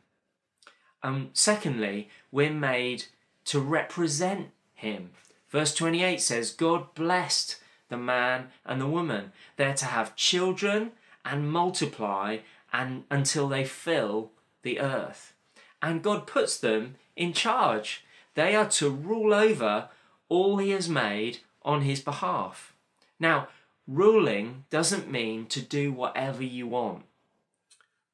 Um, 1.03 1.31
secondly, 1.35 2.09
we're 2.33 2.53
made 2.53 3.05
to 3.47 3.61
represent 3.61 4.49
him. 4.73 5.11
Verse 5.51 5.75
28 5.75 6.21
says, 6.21 6.51
God 6.51 6.95
blessed 6.95 7.57
the 7.89 7.99
man 7.99 8.49
and 8.65 8.81
the 8.81 8.89
woman. 8.89 9.33
They're 9.57 9.75
to 9.75 9.85
have 9.85 10.17
children 10.17 10.93
and 11.25 11.51
multiply 11.51 12.39
and 12.75 13.05
until 13.09 13.49
they 13.49 13.65
fill 13.65 14.33
the 14.63 14.81
earth. 14.81 15.33
And 15.81 16.03
God 16.03 16.27
puts 16.27 16.59
them 16.59 16.97
in 17.15 17.33
charge. 17.33 18.05
They 18.35 18.57
are 18.57 18.69
to 18.71 18.91
rule 18.91 19.33
over 19.33 19.89
all 20.29 20.59
he 20.59 20.71
has 20.71 20.89
made 20.89 21.39
on 21.63 21.83
his 21.83 22.01
behalf. 22.01 22.75
Now, 23.21 23.47
ruling 23.87 24.65
doesn't 24.71 25.11
mean 25.11 25.47
to 25.47 25.63
do 25.63 25.93
whatever 25.93 26.43
you 26.43 26.67
want. 26.67 27.05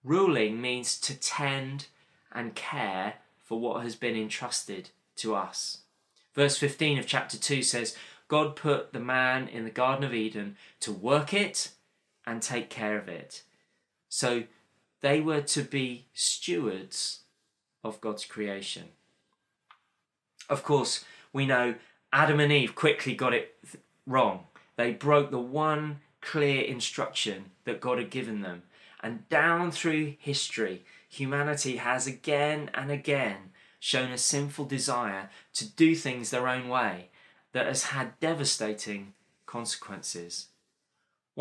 Ruling 0.04 0.60
means 0.60 1.00
to 1.00 1.18
tend 1.18 1.86
and 2.30 2.54
care 2.54 3.14
for 3.42 3.58
what 3.58 3.82
has 3.82 3.96
been 3.96 4.14
entrusted 4.14 4.90
to 5.16 5.34
us. 5.34 5.78
Verse 6.34 6.58
15 6.58 6.98
of 6.98 7.06
chapter 7.06 7.38
2 7.38 7.62
says, 7.62 7.96
God 8.28 8.56
put 8.56 8.92
the 8.92 9.00
man 9.00 9.48
in 9.48 9.64
the 9.64 9.70
Garden 9.70 10.04
of 10.04 10.14
Eden 10.14 10.56
to 10.80 10.92
work 10.92 11.32
it 11.32 11.70
and 12.26 12.42
take 12.42 12.68
care 12.68 12.98
of 12.98 13.08
it. 13.08 13.42
So 14.10 14.42
they 15.00 15.22
were 15.22 15.40
to 15.40 15.62
be 15.62 16.04
stewards 16.12 17.20
of 17.82 18.00
God's 18.02 18.26
creation. 18.26 18.88
Of 20.50 20.62
course, 20.62 21.04
we 21.32 21.46
know 21.46 21.76
Adam 22.12 22.40
and 22.40 22.52
Eve 22.52 22.74
quickly 22.74 23.14
got 23.14 23.32
it 23.32 23.56
wrong. 24.06 24.44
They 24.76 24.92
broke 24.92 25.30
the 25.30 25.38
one 25.38 26.00
clear 26.20 26.62
instruction 26.62 27.52
that 27.64 27.80
God 27.80 27.98
had 27.98 28.10
given 28.10 28.42
them. 28.42 28.64
And 29.02 29.28
down 29.28 29.70
through 29.70 30.16
history, 30.18 30.84
humanity 31.08 31.76
has 31.76 32.06
again 32.06 32.70
and 32.74 32.90
again 32.90 33.52
shown 33.78 34.10
a 34.10 34.18
sinful 34.18 34.66
desire 34.66 35.30
to 35.54 35.66
do 35.66 35.94
things 35.94 36.30
their 36.30 36.48
own 36.48 36.68
way 36.68 37.08
that 37.52 37.66
has 37.66 37.84
had 37.84 38.18
devastating 38.20 39.14
consequences. 39.46 40.48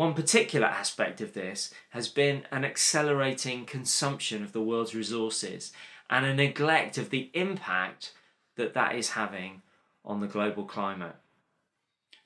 One 0.00 0.14
particular 0.14 0.66
aspect 0.66 1.20
of 1.20 1.34
this 1.34 1.74
has 1.90 2.08
been 2.08 2.46
an 2.50 2.64
accelerating 2.64 3.66
consumption 3.66 4.42
of 4.42 4.52
the 4.52 4.62
world's 4.62 4.94
resources 4.94 5.74
and 6.08 6.24
a 6.24 6.32
neglect 6.32 6.96
of 6.96 7.10
the 7.10 7.28
impact 7.34 8.14
that 8.56 8.72
that 8.72 8.94
is 8.96 9.10
having 9.10 9.60
on 10.02 10.20
the 10.20 10.26
global 10.26 10.64
climate. 10.64 11.16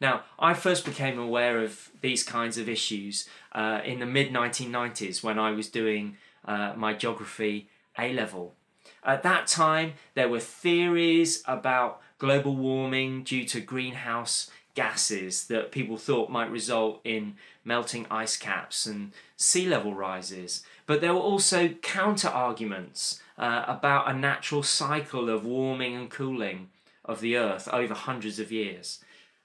Now, 0.01 0.23
I 0.39 0.55
first 0.55 0.85
became 0.85 1.19
aware 1.19 1.65
of 1.65 1.91
these 2.01 2.23
kinds 2.23 2.59
of 2.59 2.69
issues 2.69 3.29
uh, 3.51 3.81
in 3.85 3.99
the 3.99 4.07
mid 4.07 4.33
1990s 4.33 5.25
when 5.25 5.41
I 5.41 5.51
was 5.51 5.69
doing 5.69 6.17
uh, 6.45 6.75
my 6.77 6.95
geography 6.95 7.69
A 7.99 8.13
level. 8.13 8.55
At 9.03 9.25
that 9.25 9.49
time, 9.49 9.95
there 10.15 10.29
were 10.29 10.39
theories 10.39 11.43
about 11.45 12.01
global 12.19 12.55
warming 12.55 13.25
due 13.25 13.45
to 13.47 13.61
greenhouse 13.61 14.49
gases 14.75 15.47
that 15.47 15.73
people 15.73 15.97
thought 15.97 16.31
might 16.31 16.51
result 16.51 17.01
in 17.05 17.37
melting 17.65 18.07
ice 18.11 18.37
caps 18.37 18.87
and 18.87 19.13
sea 19.37 19.67
level 19.67 19.95
rises. 19.95 20.65
But 20.87 21.01
there 21.01 21.15
were 21.15 21.21
also 21.21 21.69
counter 21.69 22.29
arguments 22.29 23.21
uh, 23.39 23.65
about 23.67 24.09
a 24.09 24.15
natural 24.15 24.63
cycle 24.63 25.31
of 25.31 25.47
warming 25.47 25.95
and 25.97 26.11
cooling 26.11 26.71
of 27.05 27.21
the 27.21 27.37
Earth 27.37 27.69
over 27.73 27.95
hundreds 27.95 28.39
of 28.39 28.53
years. 28.53 29.01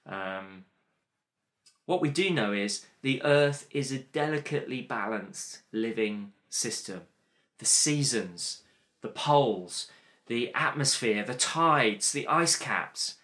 Um, 0.06 0.64
what 1.86 2.00
we 2.00 2.08
do 2.08 2.30
know 2.30 2.52
is 2.52 2.86
the 3.02 3.22
Earth 3.24 3.66
is 3.70 3.90
a 3.90 3.98
delicately 3.98 4.80
balanced 4.82 5.60
living 5.72 6.32
system. 6.48 7.02
The 7.58 7.66
seasons, 7.66 8.62
the 9.00 9.08
poles, 9.08 9.88
the 10.26 10.54
atmosphere, 10.54 11.24
the 11.24 11.34
tides, 11.34 12.12
the 12.12 12.28
ice 12.28 12.56
caps. 12.56 13.16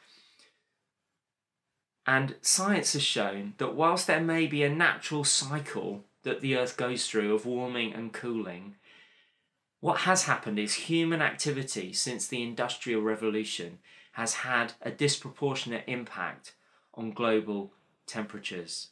And 2.06 2.36
science 2.40 2.92
has 2.92 3.02
shown 3.02 3.54
that 3.58 3.74
whilst 3.74 4.06
there 4.06 4.20
may 4.20 4.46
be 4.46 4.62
a 4.62 4.70
natural 4.70 5.24
cycle 5.24 6.04
that 6.22 6.40
the 6.40 6.56
Earth 6.56 6.76
goes 6.76 7.08
through 7.08 7.34
of 7.34 7.46
warming 7.46 7.92
and 7.92 8.12
cooling, 8.12 8.76
what 9.80 10.00
has 10.00 10.24
happened 10.24 10.58
is 10.58 10.74
human 10.74 11.20
activity 11.20 11.92
since 11.92 12.26
the 12.26 12.42
Industrial 12.42 13.00
Revolution 13.00 13.78
has 14.12 14.34
had 14.34 14.72
a 14.80 14.90
disproportionate 14.90 15.84
impact 15.86 16.54
on 16.94 17.10
global 17.12 17.72
temperatures. 18.06 18.88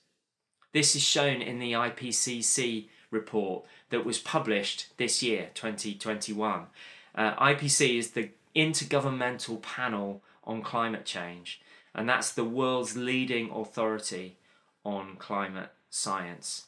This 0.73 0.95
is 0.95 1.03
shown 1.03 1.41
in 1.41 1.61
the 1.61 1.73
IPCC 1.73 2.89
report 3.11 3.65
that 3.91 4.05
was 4.05 4.19
published 4.19 4.89
this 4.97 5.23
year, 5.23 5.51
2021. 5.55 6.67
Uh, 7.15 7.35
IPC 7.37 7.97
is 7.97 8.11
the 8.11 8.31
Intergovernmental 8.55 9.63
Panel 9.63 10.23
on 10.43 10.63
Climate 10.63 11.05
Change, 11.05 11.61
and 11.95 12.09
that's 12.09 12.33
the 12.33 12.45
world's 12.45 12.97
leading 12.97 13.51
authority 13.51 14.37
on 14.85 15.17
climate 15.17 15.71
science. 15.89 16.67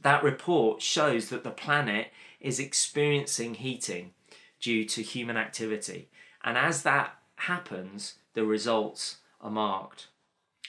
That 0.00 0.22
report 0.22 0.82
shows 0.82 1.28
that 1.28 1.44
the 1.44 1.50
planet 1.50 2.08
is 2.40 2.58
experiencing 2.58 3.54
heating 3.54 4.12
due 4.60 4.84
to 4.84 5.02
human 5.02 5.36
activity, 5.36 6.08
and 6.44 6.56
as 6.56 6.82
that 6.82 7.16
happens, 7.36 8.14
the 8.34 8.44
results 8.44 9.18
are 9.40 9.50
marked. 9.50 10.08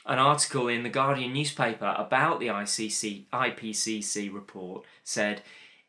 An 0.06 0.20
article 0.20 0.68
in 0.68 0.84
the 0.84 0.90
Guardian 0.90 1.34
newspaper 1.34 1.94
about 1.98 2.40
the 2.40 2.48
ICC, 2.48 3.26
IPCC 3.34 4.34
report 4.34 4.86
said 5.04 5.42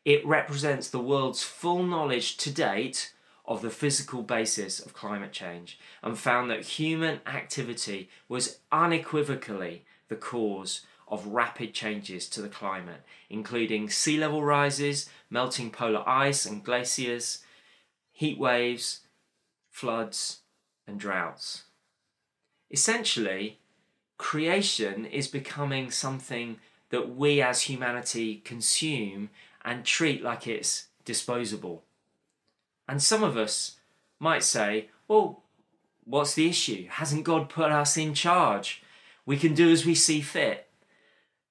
it 0.03 0.25
represents 0.25 0.89
the 0.89 0.99
world's 0.99 1.43
full 1.43 1.83
knowledge 1.83 2.35
to 2.37 2.51
date 2.51 3.13
of 3.49 3.63
the 3.63 3.69
physical 3.71 4.21
basis 4.21 4.79
of 4.79 4.93
climate 4.93 5.31
change 5.31 5.79
and 6.03 6.17
found 6.17 6.51
that 6.51 6.61
human 6.61 7.19
activity 7.25 8.07
was 8.29 8.59
unequivocally 8.71 9.83
the 10.07 10.15
cause 10.15 10.81
of 11.07 11.25
rapid 11.25 11.73
changes 11.73 12.29
to 12.29 12.43
the 12.43 12.47
climate, 12.47 13.01
including 13.27 13.89
sea 13.89 14.17
level 14.19 14.43
rises, 14.43 15.09
melting 15.31 15.71
polar 15.71 16.07
ice 16.07 16.45
and 16.45 16.63
glaciers, 16.63 17.39
heat 18.11 18.37
waves, 18.37 18.99
floods, 19.71 20.41
and 20.85 20.99
droughts. 20.99 21.63
Essentially, 22.69 23.57
creation 24.19 25.05
is 25.05 25.27
becoming 25.27 25.89
something 25.89 26.57
that 26.91 27.15
we 27.15 27.41
as 27.41 27.63
humanity 27.63 28.41
consume 28.45 29.31
and 29.65 29.85
treat 29.85 30.23
like 30.23 30.45
it's 30.45 30.87
disposable. 31.03 31.83
And 32.89 33.03
some 33.03 33.21
of 33.21 33.37
us 33.37 33.77
might 34.19 34.43
say, 34.43 34.89
well, 35.07 35.43
what's 36.05 36.33
the 36.33 36.49
issue? 36.49 36.87
Hasn't 36.89 37.23
God 37.23 37.47
put 37.47 37.71
us 37.71 37.95
in 37.97 38.15
charge? 38.15 38.81
We 39.27 39.37
can 39.37 39.53
do 39.53 39.71
as 39.71 39.85
we 39.85 39.93
see 39.93 40.21
fit. 40.21 40.67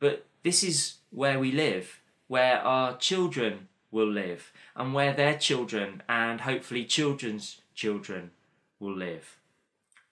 But 0.01 0.27
this 0.43 0.65
is 0.65 0.97
where 1.11 1.39
we 1.39 1.53
live, 1.53 2.01
where 2.27 2.59
our 2.59 2.97
children 2.97 3.69
will 3.93 4.11
live, 4.11 4.53
and 4.75 4.93
where 4.93 5.13
their 5.13 5.39
children 5.39 6.03
and 6.09 6.41
hopefully 6.41 6.85
children's 6.85 7.61
children 7.73 8.33
will 8.81 8.97
live. 8.97 9.37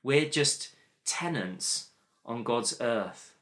We're 0.05 0.31
just 0.31 0.77
tenants 1.05 1.89
on 2.25 2.45
God's 2.45 2.81
earth. 2.81 3.35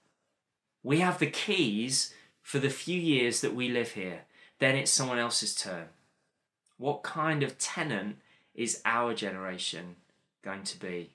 We 0.82 1.00
have 1.00 1.18
the 1.18 1.26
keys 1.26 2.14
for 2.40 2.58
the 2.58 2.70
few 2.70 2.98
years 2.98 3.42
that 3.42 3.54
we 3.54 3.68
live 3.68 3.92
here. 3.92 4.22
Then 4.58 4.74
it's 4.74 4.90
someone 4.90 5.18
else's 5.18 5.54
turn. 5.54 5.88
What 6.76 7.02
kind 7.02 7.42
of 7.42 7.58
tenant 7.58 8.16
is 8.54 8.80
our 8.84 9.14
generation 9.14 9.96
going 10.42 10.64
to 10.64 10.78
be? 10.78 11.10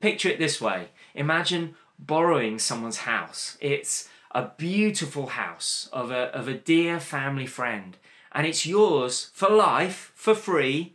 Picture 0.00 0.30
it 0.30 0.38
this 0.38 0.60
way 0.60 0.88
imagine 1.14 1.74
borrowing 1.98 2.58
someone's 2.58 2.98
house. 2.98 3.58
It's 3.60 4.08
a 4.32 4.50
beautiful 4.56 5.26
house 5.28 5.88
of 5.92 6.10
a, 6.10 6.34
of 6.34 6.48
a 6.48 6.54
dear 6.54 7.00
family 7.00 7.46
friend, 7.46 7.96
and 8.32 8.46
it's 8.46 8.66
yours 8.66 9.30
for 9.34 9.50
life, 9.50 10.12
for 10.14 10.34
free, 10.34 10.94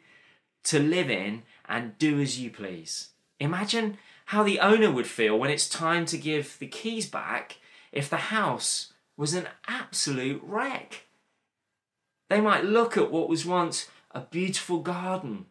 to 0.64 0.80
live 0.80 1.10
in 1.10 1.44
and 1.68 1.98
do 1.98 2.20
as 2.20 2.40
you 2.40 2.50
please. 2.50 3.10
Imagine 3.40 3.98
how 4.28 4.44
the 4.44 4.60
owner 4.60 4.92
would 4.92 5.08
feel 5.08 5.38
when 5.38 5.52
it's 5.52 5.70
time 5.70 6.06
to 6.08 6.18
give 6.18 6.58
the 6.60 6.68
keys 6.68 7.08
back 7.08 7.58
if 7.92 8.10
the 8.10 8.18
house 8.18 8.94
was 9.18 9.34
an 9.34 9.48
absolute 9.68 10.42
wreck. 10.44 11.04
They 12.30 12.42
might 12.42 12.66
look 12.66 12.98
at 12.98 13.12
what 13.12 13.30
was 13.30 13.46
once 13.46 13.90
a 14.12 14.22
beautiful 14.22 14.80
garden 14.80 15.46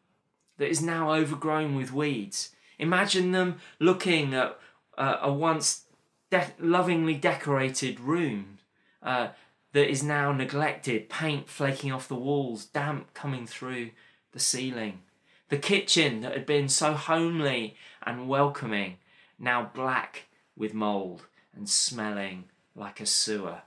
that 0.58 0.68
is 0.68 0.82
now 0.82 1.12
overgrown 1.12 1.74
with 1.74 1.92
weeds. 1.92 2.54
Imagine 2.78 3.32
them 3.32 3.60
looking 3.78 4.34
at 4.34 4.58
uh, 4.96 5.18
a 5.22 5.32
once 5.32 5.84
de- 6.30 6.52
lovingly 6.58 7.14
decorated 7.14 8.00
room 8.00 8.58
uh, 9.02 9.28
that 9.72 9.90
is 9.90 10.02
now 10.02 10.32
neglected, 10.32 11.08
paint 11.08 11.48
flaking 11.48 11.92
off 11.92 12.08
the 12.08 12.14
walls, 12.14 12.64
damp 12.64 13.12
coming 13.14 13.46
through 13.46 13.90
the 14.32 14.40
ceiling. 14.40 15.00
The 15.48 15.58
kitchen 15.58 16.20
that 16.22 16.32
had 16.32 16.46
been 16.46 16.68
so 16.68 16.94
homely 16.94 17.76
and 18.02 18.28
welcoming, 18.28 18.98
now 19.38 19.70
black 19.74 20.24
with 20.56 20.74
mould 20.74 21.22
and 21.54 21.68
smelling 21.68 22.44
like 22.74 23.00
a 23.00 23.06
sewer. 23.06 23.62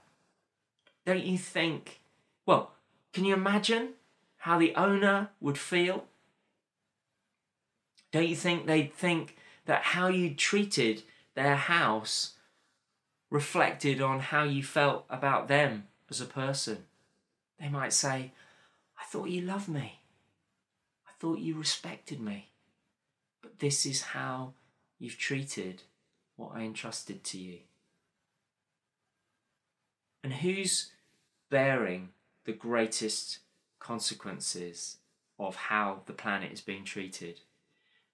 Don't 1.06 1.24
you 1.24 1.38
think? 1.38 2.00
Well, 2.44 2.72
can 3.18 3.24
you 3.24 3.34
imagine 3.34 3.94
how 4.36 4.60
the 4.60 4.76
owner 4.76 5.30
would 5.40 5.58
feel? 5.58 6.04
Don't 8.12 8.28
you 8.28 8.36
think 8.36 8.64
they'd 8.64 8.94
think 8.94 9.36
that 9.64 9.82
how 9.82 10.06
you 10.06 10.32
treated 10.32 11.02
their 11.34 11.56
house 11.56 12.34
reflected 13.28 14.00
on 14.00 14.20
how 14.20 14.44
you 14.44 14.62
felt 14.62 15.04
about 15.10 15.48
them 15.48 15.88
as 16.08 16.20
a 16.20 16.26
person? 16.26 16.84
They 17.58 17.68
might 17.68 17.92
say, 17.92 18.30
I 18.96 19.04
thought 19.06 19.30
you 19.30 19.40
loved 19.40 19.68
me. 19.68 19.98
I 21.08 21.10
thought 21.18 21.40
you 21.40 21.56
respected 21.56 22.20
me. 22.20 22.50
But 23.42 23.58
this 23.58 23.84
is 23.84 24.00
how 24.00 24.52
you've 25.00 25.18
treated 25.18 25.82
what 26.36 26.52
I 26.54 26.60
entrusted 26.60 27.24
to 27.24 27.38
you. 27.38 27.58
And 30.22 30.34
who's 30.34 30.92
bearing 31.50 32.10
the 32.48 32.54
greatest 32.54 33.40
consequences 33.78 34.96
of 35.38 35.54
how 35.54 36.00
the 36.06 36.14
planet 36.14 36.50
is 36.50 36.62
being 36.62 36.82
treated? 36.82 37.40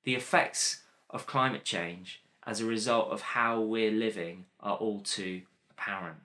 The 0.03 0.17
effects 0.17 0.83
of 1.09 1.25
climate 1.25 1.63
change 1.63 2.21
as 2.45 2.61
a 2.61 2.67
result 2.67 3.11
of 3.11 3.21
how 3.21 3.61
we're 3.61 3.93
living 3.93 4.47
are 4.59 4.75
all 4.75 4.99
too 5.03 5.43
apparent. 5.71 6.17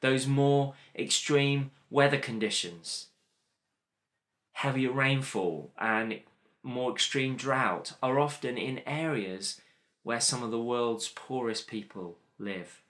Those 0.00 0.26
more 0.26 0.74
extreme 0.98 1.70
weather 1.90 2.18
conditions, 2.18 3.06
heavier 4.54 4.90
rainfall, 4.90 5.70
and 5.78 6.18
more 6.64 6.90
extreme 6.90 7.36
drought 7.36 7.92
are 8.02 8.18
often 8.18 8.58
in 8.58 8.80
areas 8.84 9.60
where 10.02 10.20
some 10.20 10.42
of 10.42 10.50
the 10.50 10.60
world's 10.60 11.06
poorest 11.06 11.68
people 11.68 12.18
live. 12.36 12.82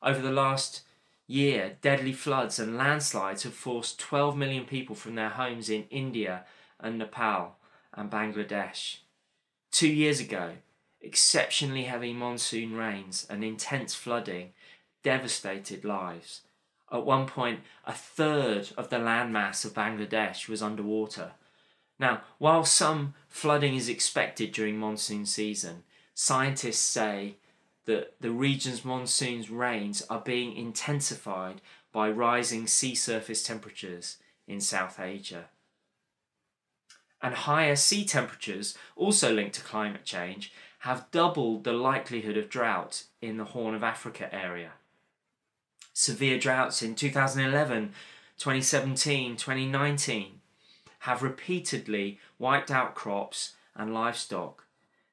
Over 0.00 0.22
the 0.22 0.30
last 0.30 0.82
year, 1.30 1.76
deadly 1.80 2.12
floods 2.12 2.58
and 2.58 2.76
landslides 2.76 3.44
have 3.44 3.54
forced 3.54 4.00
12 4.00 4.36
million 4.36 4.64
people 4.64 4.94
from 4.94 5.14
their 5.14 5.30
homes 5.30 5.70
in 5.70 5.84
India 5.84 6.44
and 6.78 6.98
Nepal 6.98 7.56
and 7.94 8.10
Bangladesh. 8.10 8.98
Two 9.70 9.88
years 9.88 10.20
ago, 10.20 10.52
exceptionally 11.00 11.84
heavy 11.84 12.12
monsoon 12.12 12.76
rains 12.76 13.26
and 13.30 13.44
intense 13.44 13.94
flooding 13.94 14.52
devastated 15.02 15.84
lives. 15.84 16.42
At 16.92 17.06
one 17.06 17.26
point, 17.26 17.60
a 17.86 17.92
third 17.92 18.70
of 18.76 18.90
the 18.90 18.96
landmass 18.96 19.64
of 19.64 19.72
Bangladesh 19.72 20.48
was 20.48 20.62
underwater. 20.62 21.32
Now, 21.98 22.22
while 22.38 22.64
some 22.64 23.14
flooding 23.28 23.74
is 23.74 23.88
expected 23.88 24.52
during 24.52 24.78
monsoon 24.78 25.24
season, 25.26 25.84
scientists 26.14 26.80
say 26.80 27.36
that 27.90 28.14
the 28.20 28.30
region's 28.30 28.84
monsoon's 28.84 29.50
rains 29.50 30.00
are 30.08 30.20
being 30.20 30.56
intensified 30.56 31.60
by 31.92 32.08
rising 32.08 32.68
sea 32.68 32.94
surface 32.94 33.42
temperatures 33.42 34.18
in 34.46 34.60
South 34.60 35.00
Asia. 35.00 35.46
And 37.20 37.34
higher 37.34 37.74
sea 37.74 38.04
temperatures, 38.04 38.78
also 38.94 39.34
linked 39.34 39.56
to 39.56 39.62
climate 39.62 40.04
change, 40.04 40.52
have 40.80 41.10
doubled 41.10 41.64
the 41.64 41.72
likelihood 41.72 42.36
of 42.36 42.48
drought 42.48 43.04
in 43.20 43.38
the 43.38 43.44
Horn 43.46 43.74
of 43.74 43.82
Africa 43.82 44.32
area. 44.32 44.72
Severe 45.92 46.38
droughts 46.38 46.82
in 46.82 46.94
2011, 46.94 47.88
2017, 48.38 49.36
2019 49.36 50.40
have 51.00 51.24
repeatedly 51.24 52.20
wiped 52.38 52.70
out 52.70 52.94
crops 52.94 53.56
and 53.74 53.92
livestock. 53.92 54.64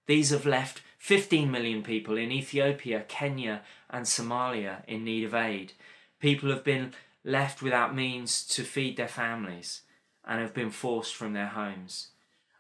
These 0.06 0.30
have 0.30 0.46
left 0.46 0.82
15 0.98 1.50
million 1.50 1.84
people 1.84 2.18
in 2.18 2.32
Ethiopia, 2.32 3.06
Kenya, 3.08 3.62
and 3.90 4.06
Somalia 4.06 4.84
in 4.88 5.04
need 5.04 5.24
of 5.24 5.34
aid. 5.34 5.74
People 6.20 6.50
have 6.50 6.64
been 6.64 6.94
left 7.24 7.62
without 7.62 7.96
means 7.96 8.46
to 8.48 8.64
feed 8.64 8.98
their 8.98 9.08
families 9.08 9.82
and 10.26 10.42
have 10.42 10.54
been 10.54 10.72
forced 10.72 11.16
from 11.16 11.34
their 11.34 11.48
homes. 11.48 12.10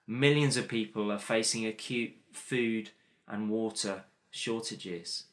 Millions 0.06 0.56
of 0.56 0.68
people 0.68 1.12
are 1.12 1.20
facing 1.20 1.66
acute 1.66 2.14
food 2.32 2.92
and 3.28 3.50
water 3.50 4.04
shortages. 4.30 5.24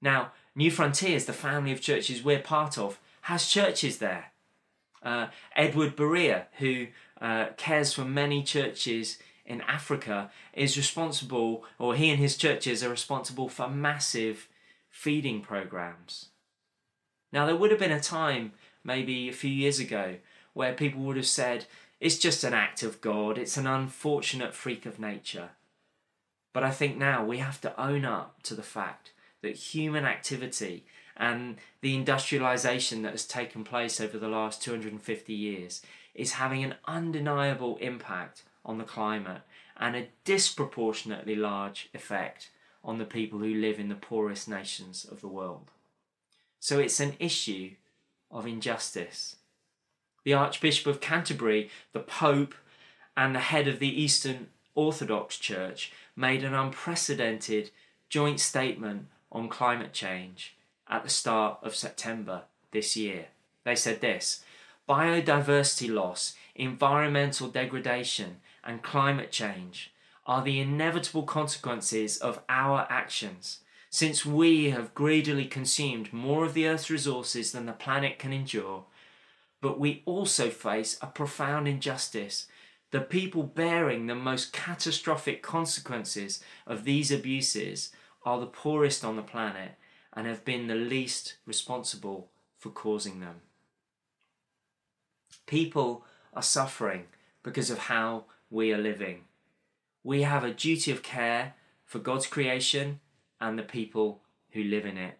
Now, 0.00 0.32
Newfrontiers, 0.56 1.26
the 1.26 1.32
family 1.32 1.72
of 1.72 1.80
churches 1.80 2.22
we're 2.22 2.38
part 2.38 2.78
of, 2.78 2.98
has 3.22 3.48
churches 3.48 3.98
there. 3.98 4.32
Uh, 5.02 5.28
Edward 5.56 5.96
Buria, 5.96 6.44
who 6.58 6.86
uh, 7.20 7.46
cares 7.56 7.92
for 7.92 8.04
many 8.04 8.42
churches 8.42 9.18
in 9.46 9.60
Africa 9.62 10.30
is 10.52 10.76
responsible, 10.76 11.64
or 11.78 11.94
he 11.94 12.10
and 12.10 12.18
his 12.18 12.36
churches 12.36 12.82
are 12.82 12.90
responsible 12.90 13.48
for 13.48 13.68
massive 13.68 14.48
feeding 14.88 15.40
programs. 15.40 16.28
Now, 17.32 17.46
there 17.46 17.56
would 17.56 17.70
have 17.70 17.80
been 17.80 17.92
a 17.92 18.00
time, 18.00 18.52
maybe 18.84 19.28
a 19.28 19.32
few 19.32 19.50
years 19.50 19.78
ago, 19.78 20.16
where 20.52 20.72
people 20.72 21.02
would 21.02 21.16
have 21.16 21.26
said, 21.26 21.66
it's 22.00 22.18
just 22.18 22.44
an 22.44 22.54
act 22.54 22.82
of 22.82 23.00
God, 23.00 23.38
it's 23.38 23.56
an 23.56 23.66
unfortunate 23.66 24.54
freak 24.54 24.86
of 24.86 25.00
nature. 25.00 25.50
But 26.52 26.62
I 26.62 26.70
think 26.70 26.96
now 26.96 27.24
we 27.24 27.38
have 27.38 27.60
to 27.62 27.80
own 27.80 28.04
up 28.04 28.42
to 28.44 28.54
the 28.54 28.62
fact 28.62 29.12
that 29.42 29.56
human 29.56 30.04
activity 30.04 30.86
and 31.16 31.56
the 31.80 31.94
industrialization 31.94 33.02
that 33.02 33.12
has 33.12 33.26
taken 33.26 33.64
place 33.64 34.00
over 34.00 34.18
the 34.18 34.28
last 34.28 34.62
250 34.62 35.32
years 35.32 35.82
is 36.14 36.32
having 36.32 36.62
an 36.62 36.76
undeniable 36.86 37.76
impact 37.78 38.44
on 38.64 38.78
the 38.78 38.84
climate 38.84 39.42
and 39.76 39.96
a 39.96 40.08
disproportionately 40.24 41.34
large 41.34 41.88
effect 41.94 42.50
on 42.82 42.98
the 42.98 43.04
people 43.04 43.38
who 43.38 43.54
live 43.54 43.78
in 43.78 43.88
the 43.88 43.94
poorest 43.94 44.48
nations 44.48 45.04
of 45.04 45.20
the 45.20 45.28
world. 45.28 45.70
So 46.60 46.78
it's 46.78 47.00
an 47.00 47.14
issue 47.18 47.72
of 48.30 48.46
injustice. 48.46 49.36
The 50.24 50.34
Archbishop 50.34 50.86
of 50.86 51.00
Canterbury, 51.00 51.70
the 51.92 52.00
Pope, 52.00 52.54
and 53.16 53.34
the 53.34 53.40
head 53.40 53.68
of 53.68 53.78
the 53.78 54.02
Eastern 54.02 54.48
Orthodox 54.74 55.38
Church 55.38 55.92
made 56.16 56.42
an 56.42 56.54
unprecedented 56.54 57.70
joint 58.08 58.40
statement 58.40 59.06
on 59.30 59.48
climate 59.48 59.92
change 59.92 60.56
at 60.88 61.02
the 61.02 61.10
start 61.10 61.58
of 61.62 61.74
September 61.74 62.42
this 62.72 62.96
year. 62.96 63.26
They 63.64 63.76
said 63.76 64.00
this 64.00 64.44
biodiversity 64.88 65.92
loss, 65.92 66.34
environmental 66.54 67.48
degradation, 67.48 68.36
and 68.64 68.82
climate 68.82 69.30
change 69.30 69.92
are 70.26 70.42
the 70.42 70.60
inevitable 70.60 71.24
consequences 71.24 72.16
of 72.18 72.40
our 72.48 72.86
actions. 72.90 73.60
Since 73.90 74.26
we 74.26 74.70
have 74.70 74.94
greedily 74.94 75.44
consumed 75.44 76.12
more 76.12 76.44
of 76.44 76.54
the 76.54 76.66
Earth's 76.66 76.90
resources 76.90 77.52
than 77.52 77.66
the 77.66 77.72
planet 77.72 78.18
can 78.18 78.32
endure, 78.32 78.84
but 79.60 79.78
we 79.78 80.02
also 80.04 80.50
face 80.50 80.98
a 81.00 81.06
profound 81.06 81.68
injustice. 81.68 82.46
The 82.90 83.00
people 83.00 83.42
bearing 83.42 84.06
the 84.06 84.14
most 84.14 84.52
catastrophic 84.52 85.42
consequences 85.42 86.42
of 86.66 86.84
these 86.84 87.10
abuses 87.10 87.90
are 88.24 88.40
the 88.40 88.46
poorest 88.46 89.04
on 89.04 89.16
the 89.16 89.22
planet 89.22 89.72
and 90.12 90.26
have 90.26 90.44
been 90.44 90.66
the 90.66 90.74
least 90.74 91.36
responsible 91.46 92.30
for 92.58 92.70
causing 92.70 93.20
them. 93.20 93.40
People 95.46 96.04
are 96.32 96.42
suffering 96.42 97.04
because 97.42 97.70
of 97.70 97.78
how 97.78 98.24
we 98.50 98.72
are 98.72 98.78
living. 98.78 99.22
We 100.02 100.22
have 100.22 100.44
a 100.44 100.52
duty 100.52 100.90
of 100.90 101.02
care 101.02 101.54
for 101.84 101.98
God's 101.98 102.26
creation 102.26 103.00
and 103.40 103.58
the 103.58 103.62
people 103.62 104.20
who 104.50 104.62
live 104.62 104.86
in 104.86 104.96
it. 104.96 105.18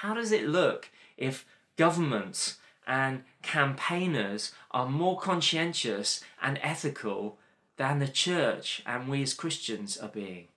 How 0.00 0.14
does 0.14 0.32
it 0.32 0.46
look 0.46 0.90
if 1.16 1.46
governments 1.76 2.58
and 2.86 3.24
campaigners 3.42 4.52
are 4.70 4.88
more 4.88 5.18
conscientious 5.18 6.22
and 6.42 6.58
ethical 6.62 7.38
than 7.76 7.98
the 7.98 8.08
church 8.08 8.82
and 8.86 9.08
we 9.08 9.22
as 9.22 9.34
Christians 9.34 9.96
are 9.96 10.08
being? 10.08 10.48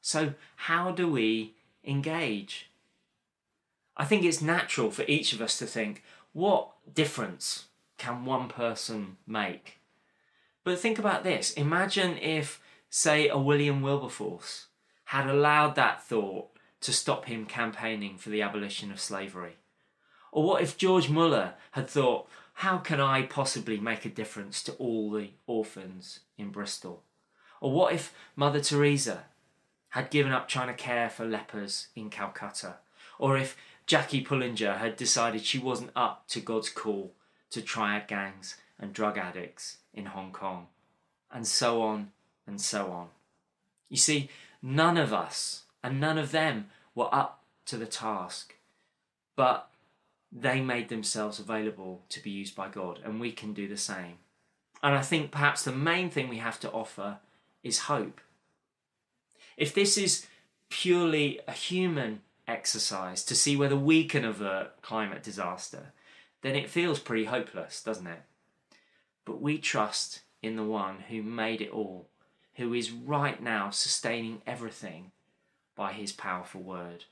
So, 0.00 0.34
how 0.54 0.92
do 0.92 1.10
we 1.10 1.54
engage? 1.84 2.70
I 3.96 4.04
think 4.04 4.24
it's 4.24 4.40
natural 4.40 4.90
for 4.90 5.04
each 5.08 5.32
of 5.32 5.40
us 5.40 5.58
to 5.58 5.66
think, 5.66 6.04
what 6.32 6.70
difference 6.94 7.66
can 7.98 8.24
one 8.24 8.48
person 8.48 9.16
make? 9.26 9.75
But 10.66 10.80
think 10.80 10.98
about 10.98 11.22
this 11.22 11.52
imagine 11.52 12.18
if 12.18 12.60
say, 12.90 13.28
a 13.28 13.38
William 13.38 13.82
Wilberforce 13.82 14.66
had 15.04 15.30
allowed 15.30 15.76
that 15.76 16.02
thought 16.02 16.48
to 16.80 16.92
stop 16.92 17.26
him 17.26 17.46
campaigning 17.46 18.18
for 18.18 18.30
the 18.30 18.42
abolition 18.42 18.90
of 18.90 18.98
slavery? 18.98 19.58
Or 20.32 20.42
what 20.42 20.62
if 20.64 20.76
George 20.76 21.08
Muller 21.08 21.54
had 21.70 21.88
thought, 21.88 22.28
how 22.54 22.78
can 22.78 23.00
I 23.00 23.22
possibly 23.22 23.78
make 23.78 24.04
a 24.04 24.08
difference 24.08 24.60
to 24.64 24.72
all 24.72 25.12
the 25.12 25.30
orphans 25.46 26.20
in 26.36 26.50
Bristol? 26.50 27.04
Or 27.60 27.70
what 27.70 27.94
if 27.94 28.12
Mother 28.34 28.60
Teresa 28.60 29.26
had 29.90 30.10
given 30.10 30.32
up 30.32 30.48
trying 30.48 30.66
to 30.66 30.74
care 30.74 31.08
for 31.08 31.24
lepers 31.24 31.86
in 31.94 32.10
Calcutta? 32.10 32.78
Or 33.20 33.36
if 33.36 33.56
Jackie 33.86 34.24
Pullinger 34.24 34.78
had 34.78 34.96
decided 34.96 35.44
she 35.44 35.60
wasn't 35.60 35.92
up 35.94 36.26
to 36.26 36.40
God's 36.40 36.70
call 36.70 37.12
to 37.50 37.62
triad 37.62 38.08
gangs 38.08 38.56
and 38.78 38.92
drug 38.92 39.18
addicts 39.18 39.78
in 39.94 40.06
Hong 40.06 40.32
Kong? 40.32 40.66
And 41.30 41.46
so 41.46 41.82
on 41.82 42.12
and 42.46 42.60
so 42.60 42.90
on. 42.92 43.08
You 43.88 43.96
see, 43.96 44.30
none 44.62 44.96
of 44.96 45.12
us 45.12 45.64
and 45.82 46.00
none 46.00 46.18
of 46.18 46.32
them 46.32 46.66
were 46.94 47.14
up 47.14 47.42
to 47.66 47.76
the 47.76 47.86
task, 47.86 48.54
but 49.36 49.68
they 50.32 50.60
made 50.60 50.88
themselves 50.88 51.38
available 51.38 52.02
to 52.08 52.22
be 52.22 52.30
used 52.30 52.56
by 52.56 52.68
God, 52.68 53.00
and 53.04 53.20
we 53.20 53.32
can 53.32 53.52
do 53.52 53.68
the 53.68 53.76
same. 53.76 54.18
And 54.82 54.94
I 54.94 55.02
think 55.02 55.30
perhaps 55.30 55.62
the 55.62 55.72
main 55.72 56.10
thing 56.10 56.28
we 56.28 56.38
have 56.38 56.60
to 56.60 56.70
offer 56.70 57.18
is 57.62 57.80
hope. 57.80 58.20
If 59.56 59.74
this 59.74 59.96
is 59.96 60.26
purely 60.68 61.40
a 61.46 61.52
human 61.52 62.20
exercise 62.46 63.24
to 63.24 63.34
see 63.34 63.56
whether 63.56 63.76
we 63.76 64.04
can 64.04 64.24
avert 64.24 64.82
climate 64.82 65.22
disaster, 65.22 65.92
then 66.42 66.54
it 66.54 66.70
feels 66.70 66.98
pretty 66.98 67.24
hopeless, 67.24 67.82
doesn't 67.82 68.06
it? 68.06 68.22
But 69.26 69.42
we 69.42 69.58
trust 69.58 70.22
in 70.42 70.56
the 70.56 70.64
one 70.64 71.00
who 71.10 71.22
made 71.22 71.60
it 71.60 71.70
all, 71.70 72.08
who 72.54 72.72
is 72.72 72.90
right 72.90 73.42
now 73.42 73.68
sustaining 73.68 74.40
everything 74.46 75.10
by 75.74 75.92
his 75.92 76.12
powerful 76.12 76.62
word. 76.62 77.04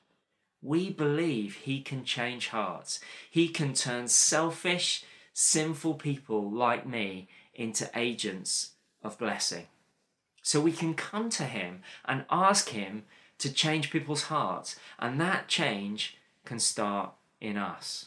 We 0.63 0.89
believe 0.89 1.57
he 1.57 1.83
can 1.83 2.05
change 2.05 2.49
hearts. 2.49 3.01
He 3.31 3.49
can 3.49 3.75
turn 3.75 4.09
selfish, 4.09 5.05
sinful 5.35 5.95
people 5.95 6.51
like 6.51 6.87
me 6.87 7.29
into 7.55 7.91
agents 7.95 8.71
of 9.03 9.19
blessing. 9.19 9.67
So 10.41 10.61
we 10.61 10.73
can 10.73 10.95
come 10.95 11.29
to 11.31 11.45
him 11.45 11.83
and 12.07 12.25
ask 12.31 12.71
him 12.71 13.05
to 13.39 13.53
change 13.53 13.91
people's 13.91 14.25
hearts, 14.25 14.79
and 14.99 15.21
that 15.21 15.49
change 15.49 16.17
can 16.45 16.59
start 16.59 17.13
in 17.41 17.59
us. 17.59 18.07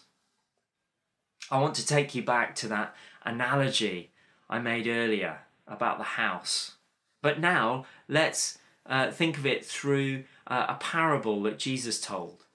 I 1.52 1.60
want 1.60 1.76
to 1.76 1.86
take 1.86 2.16
you 2.16 2.24
back 2.24 2.56
to 2.56 2.68
that 2.70 2.96
analogy 3.26 4.12
I 4.50 4.60
made 4.60 4.88
earlier 4.88 5.40
about 5.68 5.98
the 5.98 6.04
house. 6.04 6.76
But 7.22 7.40
now 7.40 7.86
let's 8.08 8.58
uh, 8.86 9.12
think 9.12 9.38
of 9.38 9.46
it 9.46 9.66
through 9.66 10.24
uh, 10.48 10.66
a 10.70 10.76
parable 10.76 11.42
that 11.44 11.60
Jesus 11.60 12.00
told. 12.00 12.46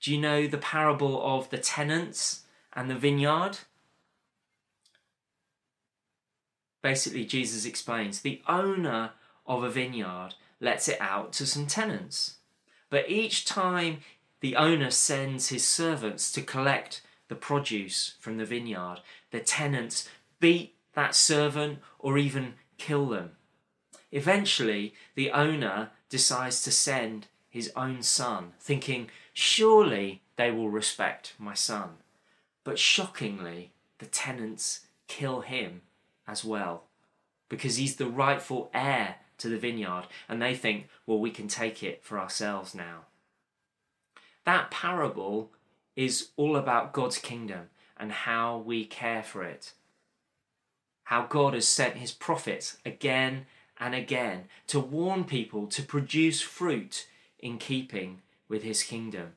Do 0.00 0.12
you 0.12 0.20
know 0.20 0.46
the 0.46 0.58
parable 0.58 1.20
of 1.22 1.50
the 1.50 1.58
tenants 1.58 2.42
and 2.72 2.88
the 2.88 2.94
vineyard? 2.94 3.58
Basically, 6.82 7.24
Jesus 7.24 7.64
explains 7.64 8.20
the 8.20 8.42
owner 8.46 9.10
of 9.46 9.62
a 9.62 9.70
vineyard 9.70 10.34
lets 10.60 10.88
it 10.88 11.00
out 11.00 11.32
to 11.34 11.46
some 11.46 11.66
tenants. 11.66 12.36
But 12.90 13.10
each 13.10 13.44
time 13.44 13.98
the 14.40 14.56
owner 14.56 14.90
sends 14.90 15.48
his 15.48 15.66
servants 15.66 16.30
to 16.32 16.42
collect 16.42 17.02
the 17.28 17.34
produce 17.34 18.14
from 18.20 18.36
the 18.36 18.44
vineyard, 18.44 19.00
the 19.30 19.40
tenants 19.40 20.08
beat 20.40 20.74
that 20.94 21.14
servant 21.14 21.78
or 21.98 22.18
even 22.18 22.54
kill 22.78 23.06
them. 23.06 23.32
Eventually, 24.12 24.94
the 25.14 25.30
owner 25.30 25.90
decides 26.08 26.62
to 26.62 26.70
send 26.70 27.26
his 27.48 27.72
own 27.74 28.02
son, 28.02 28.52
thinking, 28.60 29.10
surely 29.32 30.22
they 30.36 30.50
will 30.50 30.70
respect 30.70 31.34
my 31.38 31.54
son. 31.54 31.90
But 32.64 32.78
shockingly, 32.78 33.72
the 33.98 34.06
tenants 34.06 34.86
kill 35.08 35.40
him 35.40 35.82
as 36.28 36.44
well, 36.44 36.84
because 37.48 37.76
he's 37.76 37.96
the 37.96 38.06
rightful 38.06 38.70
heir 38.74 39.16
to 39.38 39.48
the 39.48 39.58
vineyard, 39.58 40.04
and 40.28 40.40
they 40.40 40.54
think, 40.54 40.88
well, 41.06 41.18
we 41.18 41.30
can 41.30 41.48
take 41.48 41.82
it 41.82 42.02
for 42.02 42.18
ourselves 42.18 42.74
now. 42.74 43.04
That 44.44 44.70
parable 44.70 45.50
is 45.96 46.28
all 46.36 46.56
about 46.56 46.92
God's 46.92 47.18
kingdom 47.18 47.70
and 47.96 48.12
how 48.12 48.58
we 48.58 48.84
care 48.84 49.22
for 49.22 49.42
it 49.42 49.72
how 51.06 51.22
God 51.22 51.54
has 51.54 51.68
sent 51.68 51.96
his 51.96 52.10
prophets 52.10 52.78
again 52.84 53.46
and 53.78 53.94
again 53.94 54.46
to 54.66 54.80
warn 54.80 55.22
people 55.22 55.68
to 55.68 55.82
produce 55.82 56.40
fruit 56.40 57.06
in 57.38 57.58
keeping 57.58 58.22
with 58.48 58.64
his 58.64 58.82
kingdom. 58.82 59.34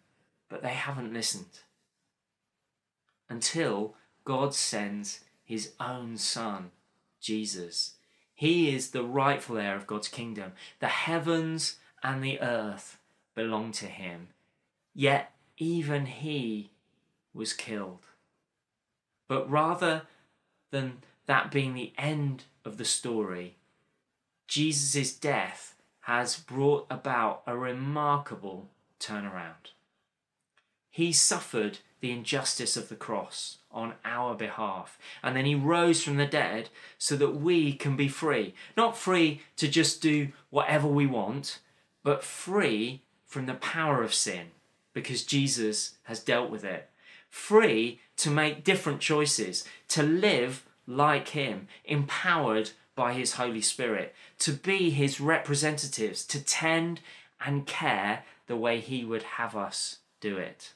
But 0.49 0.63
they 0.63 0.69
haven't 0.69 1.13
listened. 1.13 1.59
Until 3.29 3.93
God 4.25 4.55
sends 4.55 5.19
his 5.43 5.73
own 5.79 6.17
son, 6.17 6.71
Jesus. 7.21 7.93
He 8.33 8.73
is 8.73 8.89
the 8.89 9.03
rightful 9.03 9.59
heir 9.59 9.75
of 9.75 9.85
God's 9.85 10.07
kingdom. 10.07 10.53
The 10.79 10.87
heavens 10.87 11.75
and 12.01 12.23
the 12.23 12.41
earth 12.41 12.97
belong 13.35 13.73
to 13.73 13.85
him. 13.85 14.29
Yet 14.95 15.33
even 15.59 16.05
he 16.05 16.71
was 17.33 17.53
killed. 17.53 18.05
But 19.27 19.49
rather 19.49 20.03
than 20.71 21.03
that 21.27 21.51
being 21.51 21.73
the 21.73 21.93
end 21.97 22.45
of 22.65 22.77
the 22.77 22.85
story, 22.85 23.57
Jesus' 24.47 25.13
death 25.13 25.75
has 26.01 26.37
brought 26.37 26.87
about 26.89 27.43
a 27.45 27.55
remarkable 27.55 28.69
turnaround. 28.99 29.73
He 30.89 31.11
suffered 31.11 31.79
the 31.99 32.11
injustice 32.11 32.75
of 32.75 32.89
the 32.89 32.95
cross 32.95 33.57
on 33.69 33.93
our 34.03 34.33
behalf, 34.33 34.97
and 35.21 35.35
then 35.35 35.45
he 35.45 35.53
rose 35.53 36.01
from 36.01 36.17
the 36.17 36.25
dead 36.25 36.69
so 36.97 37.15
that 37.17 37.35
we 37.35 37.73
can 37.73 37.95
be 37.95 38.07
free. 38.07 38.55
Not 38.75 38.97
free 38.97 39.41
to 39.57 39.67
just 39.67 40.01
do 40.01 40.29
whatever 40.49 40.87
we 40.87 41.05
want, 41.05 41.59
but 42.03 42.23
free 42.23 43.03
from 43.27 43.45
the 43.45 43.53
power 43.53 44.01
of 44.01 44.13
sin 44.13 44.47
because 44.99 45.23
Jesus 45.23 45.95
has 46.03 46.19
dealt 46.19 46.49
with 46.49 46.65
it. 46.65 46.89
Free 47.29 48.01
to 48.17 48.29
make 48.29 48.65
different 48.65 48.99
choices, 48.99 49.63
to 49.87 50.03
live 50.03 50.65
like 50.85 51.29
him, 51.29 51.69
empowered 51.85 52.71
by 52.95 53.13
his 53.13 53.35
Holy 53.35 53.61
Spirit, 53.61 54.13
to 54.39 54.51
be 54.51 54.89
his 54.89 55.21
representatives, 55.21 56.25
to 56.25 56.43
tend 56.43 56.99
and 57.39 57.65
care 57.65 58.23
the 58.47 58.57
way 58.57 58.81
he 58.81 59.05
would 59.05 59.23
have 59.23 59.55
us 59.55 59.99
do 60.19 60.35
it. 60.35 60.73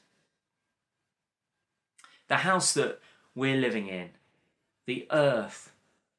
The 2.28 2.38
house 2.38 2.72
that 2.72 2.98
we're 3.34 3.60
living 3.60 3.88
in, 3.88 4.10
the 4.86 5.06
earth, 5.10 5.70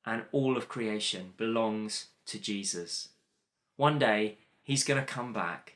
and 0.06 0.26
all 0.32 0.58
of 0.58 0.70
creation 0.70 1.34
belongs 1.38 2.08
to 2.28 2.38
Jesus. 2.38 3.10
One 3.78 3.98
day, 3.98 4.38
he's 4.62 4.84
going 4.84 5.04
to 5.04 5.12
come 5.12 5.34
back 5.34 5.75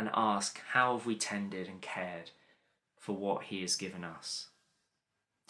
and 0.00 0.08
ask, 0.14 0.58
How 0.72 0.96
have 0.96 1.04
we 1.04 1.14
tended 1.14 1.68
and 1.68 1.82
cared 1.82 2.30
for 2.96 3.14
what 3.14 3.44
he 3.44 3.60
has 3.60 3.76
given 3.76 4.02
us? 4.02 4.48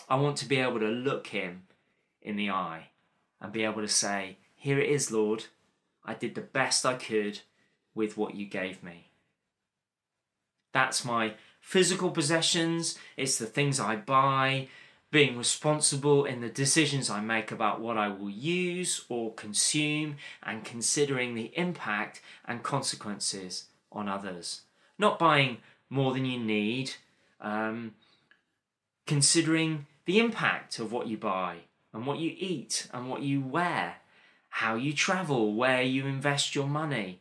I 0.09 0.17
want 0.17 0.37
to 0.39 0.49
be 0.49 0.57
able 0.57 0.81
to 0.81 0.89
look 0.89 1.29
him 1.29 1.63
in 2.21 2.35
the 2.35 2.51
eye 2.51 2.89
and 3.41 3.53
be 3.53 3.63
able 3.63 3.81
to 3.81 3.89
say, 3.89 4.39
Here 4.57 4.81
it 4.81 4.91
is, 4.91 5.13
Lord. 5.13 5.45
I 6.05 6.15
did 6.15 6.35
the 6.35 6.41
best 6.41 6.85
I 6.85 6.95
could 6.95 7.41
with 7.95 8.17
what 8.17 8.35
you 8.35 8.45
gave 8.45 8.83
me. 8.83 9.11
That's 10.73 11.05
my 11.05 11.35
physical 11.61 12.11
possessions, 12.11 12.99
it's 13.17 13.39
the 13.39 13.47
things 13.47 13.79
I 13.79 13.97
buy, 13.97 14.67
being 15.13 15.39
responsible 15.39 16.25
in 16.25 16.41
the 16.41 16.49
decisions 16.49 17.09
I 17.09 17.21
make 17.21 17.53
about 17.53 17.81
what 17.81 17.97
I 17.97 18.09
will 18.09 18.31
use 18.31 19.05
or 19.09 19.33
consume, 19.35 20.17
and 20.43 20.65
considering 20.65 21.35
the 21.35 21.53
impact 21.57 22.21
and 22.45 22.65
consequences 22.65 23.67
on 23.93 24.09
others. 24.09 24.63
Not 24.99 25.19
buying 25.19 25.59
more 25.89 26.13
than 26.13 26.25
you 26.25 26.39
need, 26.39 26.93
um, 27.41 27.95
considering 29.07 29.87
the 30.05 30.19
impact 30.19 30.79
of 30.79 30.93
what 30.93 31.07
you 31.07 31.17
buy 31.17 31.59
and 31.93 32.07
what 32.07 32.19
you 32.19 32.35
eat 32.39 32.87
and 32.93 33.09
what 33.09 33.23
you 33.23 33.41
wear, 33.41 33.97
how 34.51 34.75
you 34.75 34.93
travel, 34.93 35.55
where 35.55 35.83
you 35.83 36.07
invest 36.07 36.55
your 36.55 36.67
money. 36.67 37.21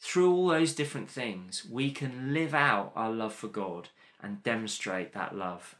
Through 0.00 0.32
all 0.32 0.48
those 0.48 0.74
different 0.74 1.10
things, 1.10 1.64
we 1.64 1.90
can 1.90 2.32
live 2.32 2.54
out 2.54 2.92
our 2.94 3.10
love 3.10 3.34
for 3.34 3.48
God 3.48 3.90
and 4.22 4.42
demonstrate 4.42 5.12
that 5.12 5.36
love 5.36 5.76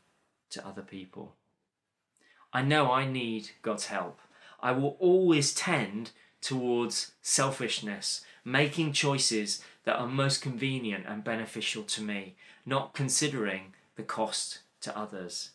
to 0.50 0.66
other 0.66 0.82
people. 0.82 1.34
I 2.52 2.62
know 2.62 2.90
I 2.90 3.06
need 3.06 3.50
God's 3.62 3.86
help. 3.86 4.20
I 4.60 4.72
will 4.72 4.96
always 4.98 5.54
tend 5.54 6.10
towards 6.40 7.12
selfishness, 7.22 8.24
making 8.44 8.92
choices 8.92 9.62
that 9.84 9.96
are 9.96 10.06
most 10.06 10.42
convenient 10.42 11.04
and 11.08 11.24
beneficial 11.24 11.82
to 11.84 12.02
me, 12.02 12.34
not 12.66 12.94
considering 12.94 13.74
the 13.96 14.02
cost 14.02 14.60
to 14.80 14.96
others. 14.96 15.50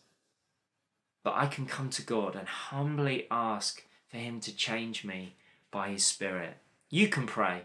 But 1.22 1.34
I 1.34 1.46
can 1.46 1.66
come 1.66 1.90
to 1.90 2.02
God 2.02 2.36
and 2.36 2.46
humbly 2.46 3.26
ask 3.30 3.84
for 4.08 4.16
Him 4.16 4.40
to 4.40 4.54
change 4.54 5.04
me 5.04 5.34
by 5.70 5.90
His 5.90 6.04
Spirit. 6.04 6.58
You 6.88 7.08
can 7.08 7.26
pray, 7.26 7.62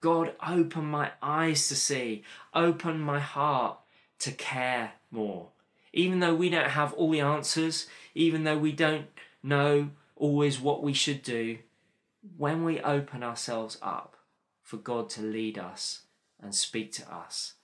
God, 0.00 0.34
open 0.46 0.86
my 0.86 1.12
eyes 1.22 1.68
to 1.68 1.76
see, 1.76 2.24
open 2.54 3.00
my 3.00 3.20
heart 3.20 3.78
to 4.20 4.32
care 4.32 4.92
more. 5.10 5.48
Even 5.92 6.20
though 6.20 6.34
we 6.34 6.48
don't 6.48 6.70
have 6.70 6.92
all 6.94 7.10
the 7.10 7.20
answers, 7.20 7.86
even 8.14 8.44
though 8.44 8.58
we 8.58 8.72
don't 8.72 9.06
know 9.42 9.90
always 10.16 10.60
what 10.60 10.82
we 10.82 10.92
should 10.92 11.22
do, 11.22 11.58
when 12.38 12.64
we 12.64 12.80
open 12.80 13.22
ourselves 13.22 13.76
up 13.82 14.16
for 14.72 14.78
God 14.78 15.10
to 15.10 15.20
lead 15.20 15.58
us 15.58 16.04
and 16.42 16.54
speak 16.54 16.92
to 16.92 17.14
us, 17.14 17.56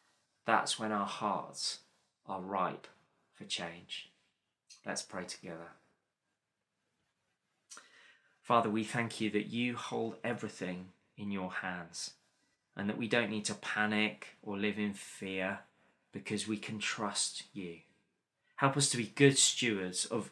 that's 0.44 0.79
when 0.79 0.92
our 0.92 1.07
hearts 1.07 1.79
are 2.27 2.42
ripe 2.42 2.87
for 3.33 3.44
change. 3.44 4.11
Let's 4.85 5.01
pray 5.01 5.25
together. 5.25 5.71
Father, 8.42 8.68
we 8.68 8.85
thank 8.85 9.23
you 9.23 9.31
that 9.31 9.47
you 9.47 9.75
hold 9.75 10.16
everything 10.23 10.88
in 11.16 11.31
your 11.31 11.51
hands 11.51 12.11
and 12.77 12.90
that 12.90 12.99
we 12.99 13.09
don't 13.09 13.31
need 13.31 13.47
to 13.47 13.55
panic 13.55 14.37
or 14.42 14.59
live 14.59 14.79
in 14.79 14.92
fear 14.92 15.61
because 16.12 16.47
we 16.47 16.59
can 16.59 16.79
trust 16.79 17.44
you. 17.55 17.77
Help 18.57 18.77
us 18.77 18.90
to 18.90 18.99
be 18.99 19.14
good 19.14 19.38
stewards 19.38 20.05
of 20.05 20.31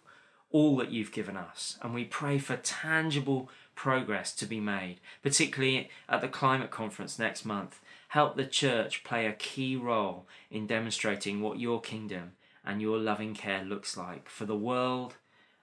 all 0.51 0.77
that 0.77 0.93
you've 0.93 1.13
given 1.13 1.39
us, 1.39 1.79
and 1.83 1.95
we 1.95 2.05
pray 2.05 2.39
for 2.39 2.57
tangible 2.57 3.49
progress 3.77 4.35
to 4.35 4.47
be 4.47 4.59
made, 4.59 4.97
particularly 5.23 5.89
at 6.09 6.21
the 6.21 6.29
climate 6.29 6.73
conference 6.73 7.19
next 7.19 7.45
month. 7.45 7.81
Help 8.09 8.37
the 8.37 8.47
church 8.47 9.05
play 9.05 9.27
a 9.27 9.33
key 9.33 9.77
role 9.77 10.27
in 10.51 10.67
demonstrating 10.67 11.41
what 11.41 11.61
your 11.61 11.81
kingdom 11.81 12.33
and 12.65 12.83
your 12.83 12.99
loving 12.99 13.35
care 13.35 13.63
looks 13.63 13.97
like 13.97 14.29
for 14.29 14.45
the 14.45 14.57
world 14.57 15.15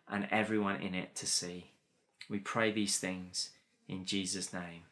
and 0.08 0.28
everyone 0.32 0.80
in 0.80 0.94
it 0.94 1.16
to 1.16 1.26
see. 1.26 1.72
We 2.30 2.40
pray 2.40 2.72
these 2.72 3.00
things 3.00 3.50
in 3.90 4.06
Jesus' 4.06 4.54
name. 4.54 4.84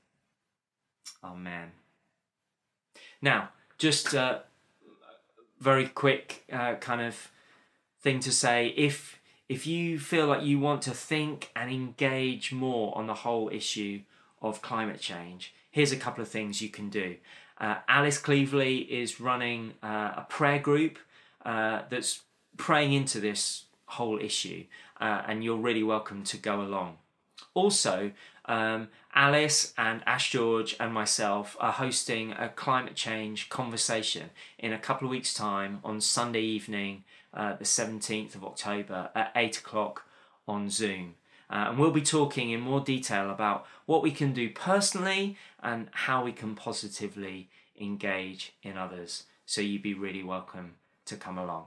Amen. 1.23 1.71
Now, 3.21 3.49
just 3.77 4.13
a 4.13 4.43
very 5.59 5.87
quick 5.87 6.43
uh, 6.51 6.75
kind 6.75 7.01
of 7.01 7.31
thing 8.01 8.19
to 8.21 8.31
say 8.31 8.73
if 8.75 9.20
if 9.51 9.67
you 9.67 9.99
feel 9.99 10.27
like 10.27 10.43
you 10.43 10.57
want 10.59 10.81
to 10.81 10.91
think 10.91 11.51
and 11.57 11.69
engage 11.69 12.53
more 12.53 12.97
on 12.97 13.05
the 13.05 13.13
whole 13.13 13.49
issue 13.49 13.99
of 14.41 14.61
climate 14.61 15.01
change, 15.01 15.53
here's 15.69 15.91
a 15.91 15.97
couple 15.97 16.21
of 16.21 16.29
things 16.29 16.61
you 16.61 16.69
can 16.69 16.89
do. 16.89 17.17
Uh, 17.59 17.75
Alice 17.89 18.17
Cleevely 18.17 18.87
is 18.87 19.19
running 19.19 19.73
uh, 19.83 20.13
a 20.15 20.25
prayer 20.29 20.57
group 20.57 20.97
uh, 21.45 21.81
that's 21.89 22.21
praying 22.55 22.93
into 22.93 23.19
this 23.19 23.65
whole 23.87 24.17
issue, 24.19 24.63
uh, 25.01 25.23
and 25.27 25.43
you're 25.43 25.57
really 25.57 25.83
welcome 25.83 26.23
to 26.23 26.37
go 26.37 26.61
along. 26.61 26.95
Also, 27.53 28.13
um, 28.45 28.87
Alice 29.13 29.73
and 29.77 30.01
Ash 30.05 30.31
George 30.31 30.77
and 30.79 30.93
myself 30.93 31.57
are 31.59 31.73
hosting 31.73 32.31
a 32.31 32.47
climate 32.47 32.95
change 32.95 33.49
conversation 33.49 34.29
in 34.57 34.71
a 34.71 34.79
couple 34.79 35.07
of 35.07 35.11
weeks' 35.11 35.33
time 35.33 35.81
on 35.83 35.99
Sunday 35.99 36.41
evening, 36.41 37.03
uh, 37.33 37.55
the 37.55 37.63
17th 37.63 38.35
of 38.35 38.43
October 38.43 39.09
at 39.15 39.31
8 39.35 39.59
o'clock 39.59 40.05
on 40.47 40.69
Zoom. 40.69 41.15
Uh, 41.49 41.67
and 41.69 41.77
we'll 41.77 41.91
be 41.91 42.01
talking 42.01 42.51
in 42.51 42.61
more 42.61 42.79
detail 42.79 43.29
about 43.29 43.65
what 43.85 44.01
we 44.01 44.11
can 44.11 44.33
do 44.33 44.49
personally 44.49 45.37
and 45.61 45.89
how 45.91 46.23
we 46.23 46.31
can 46.31 46.55
positively 46.55 47.49
engage 47.79 48.53
in 48.63 48.77
others. 48.77 49.23
So 49.45 49.59
you'd 49.59 49.83
be 49.83 49.93
really 49.93 50.23
welcome 50.23 50.75
to 51.05 51.17
come 51.17 51.37
along. 51.37 51.65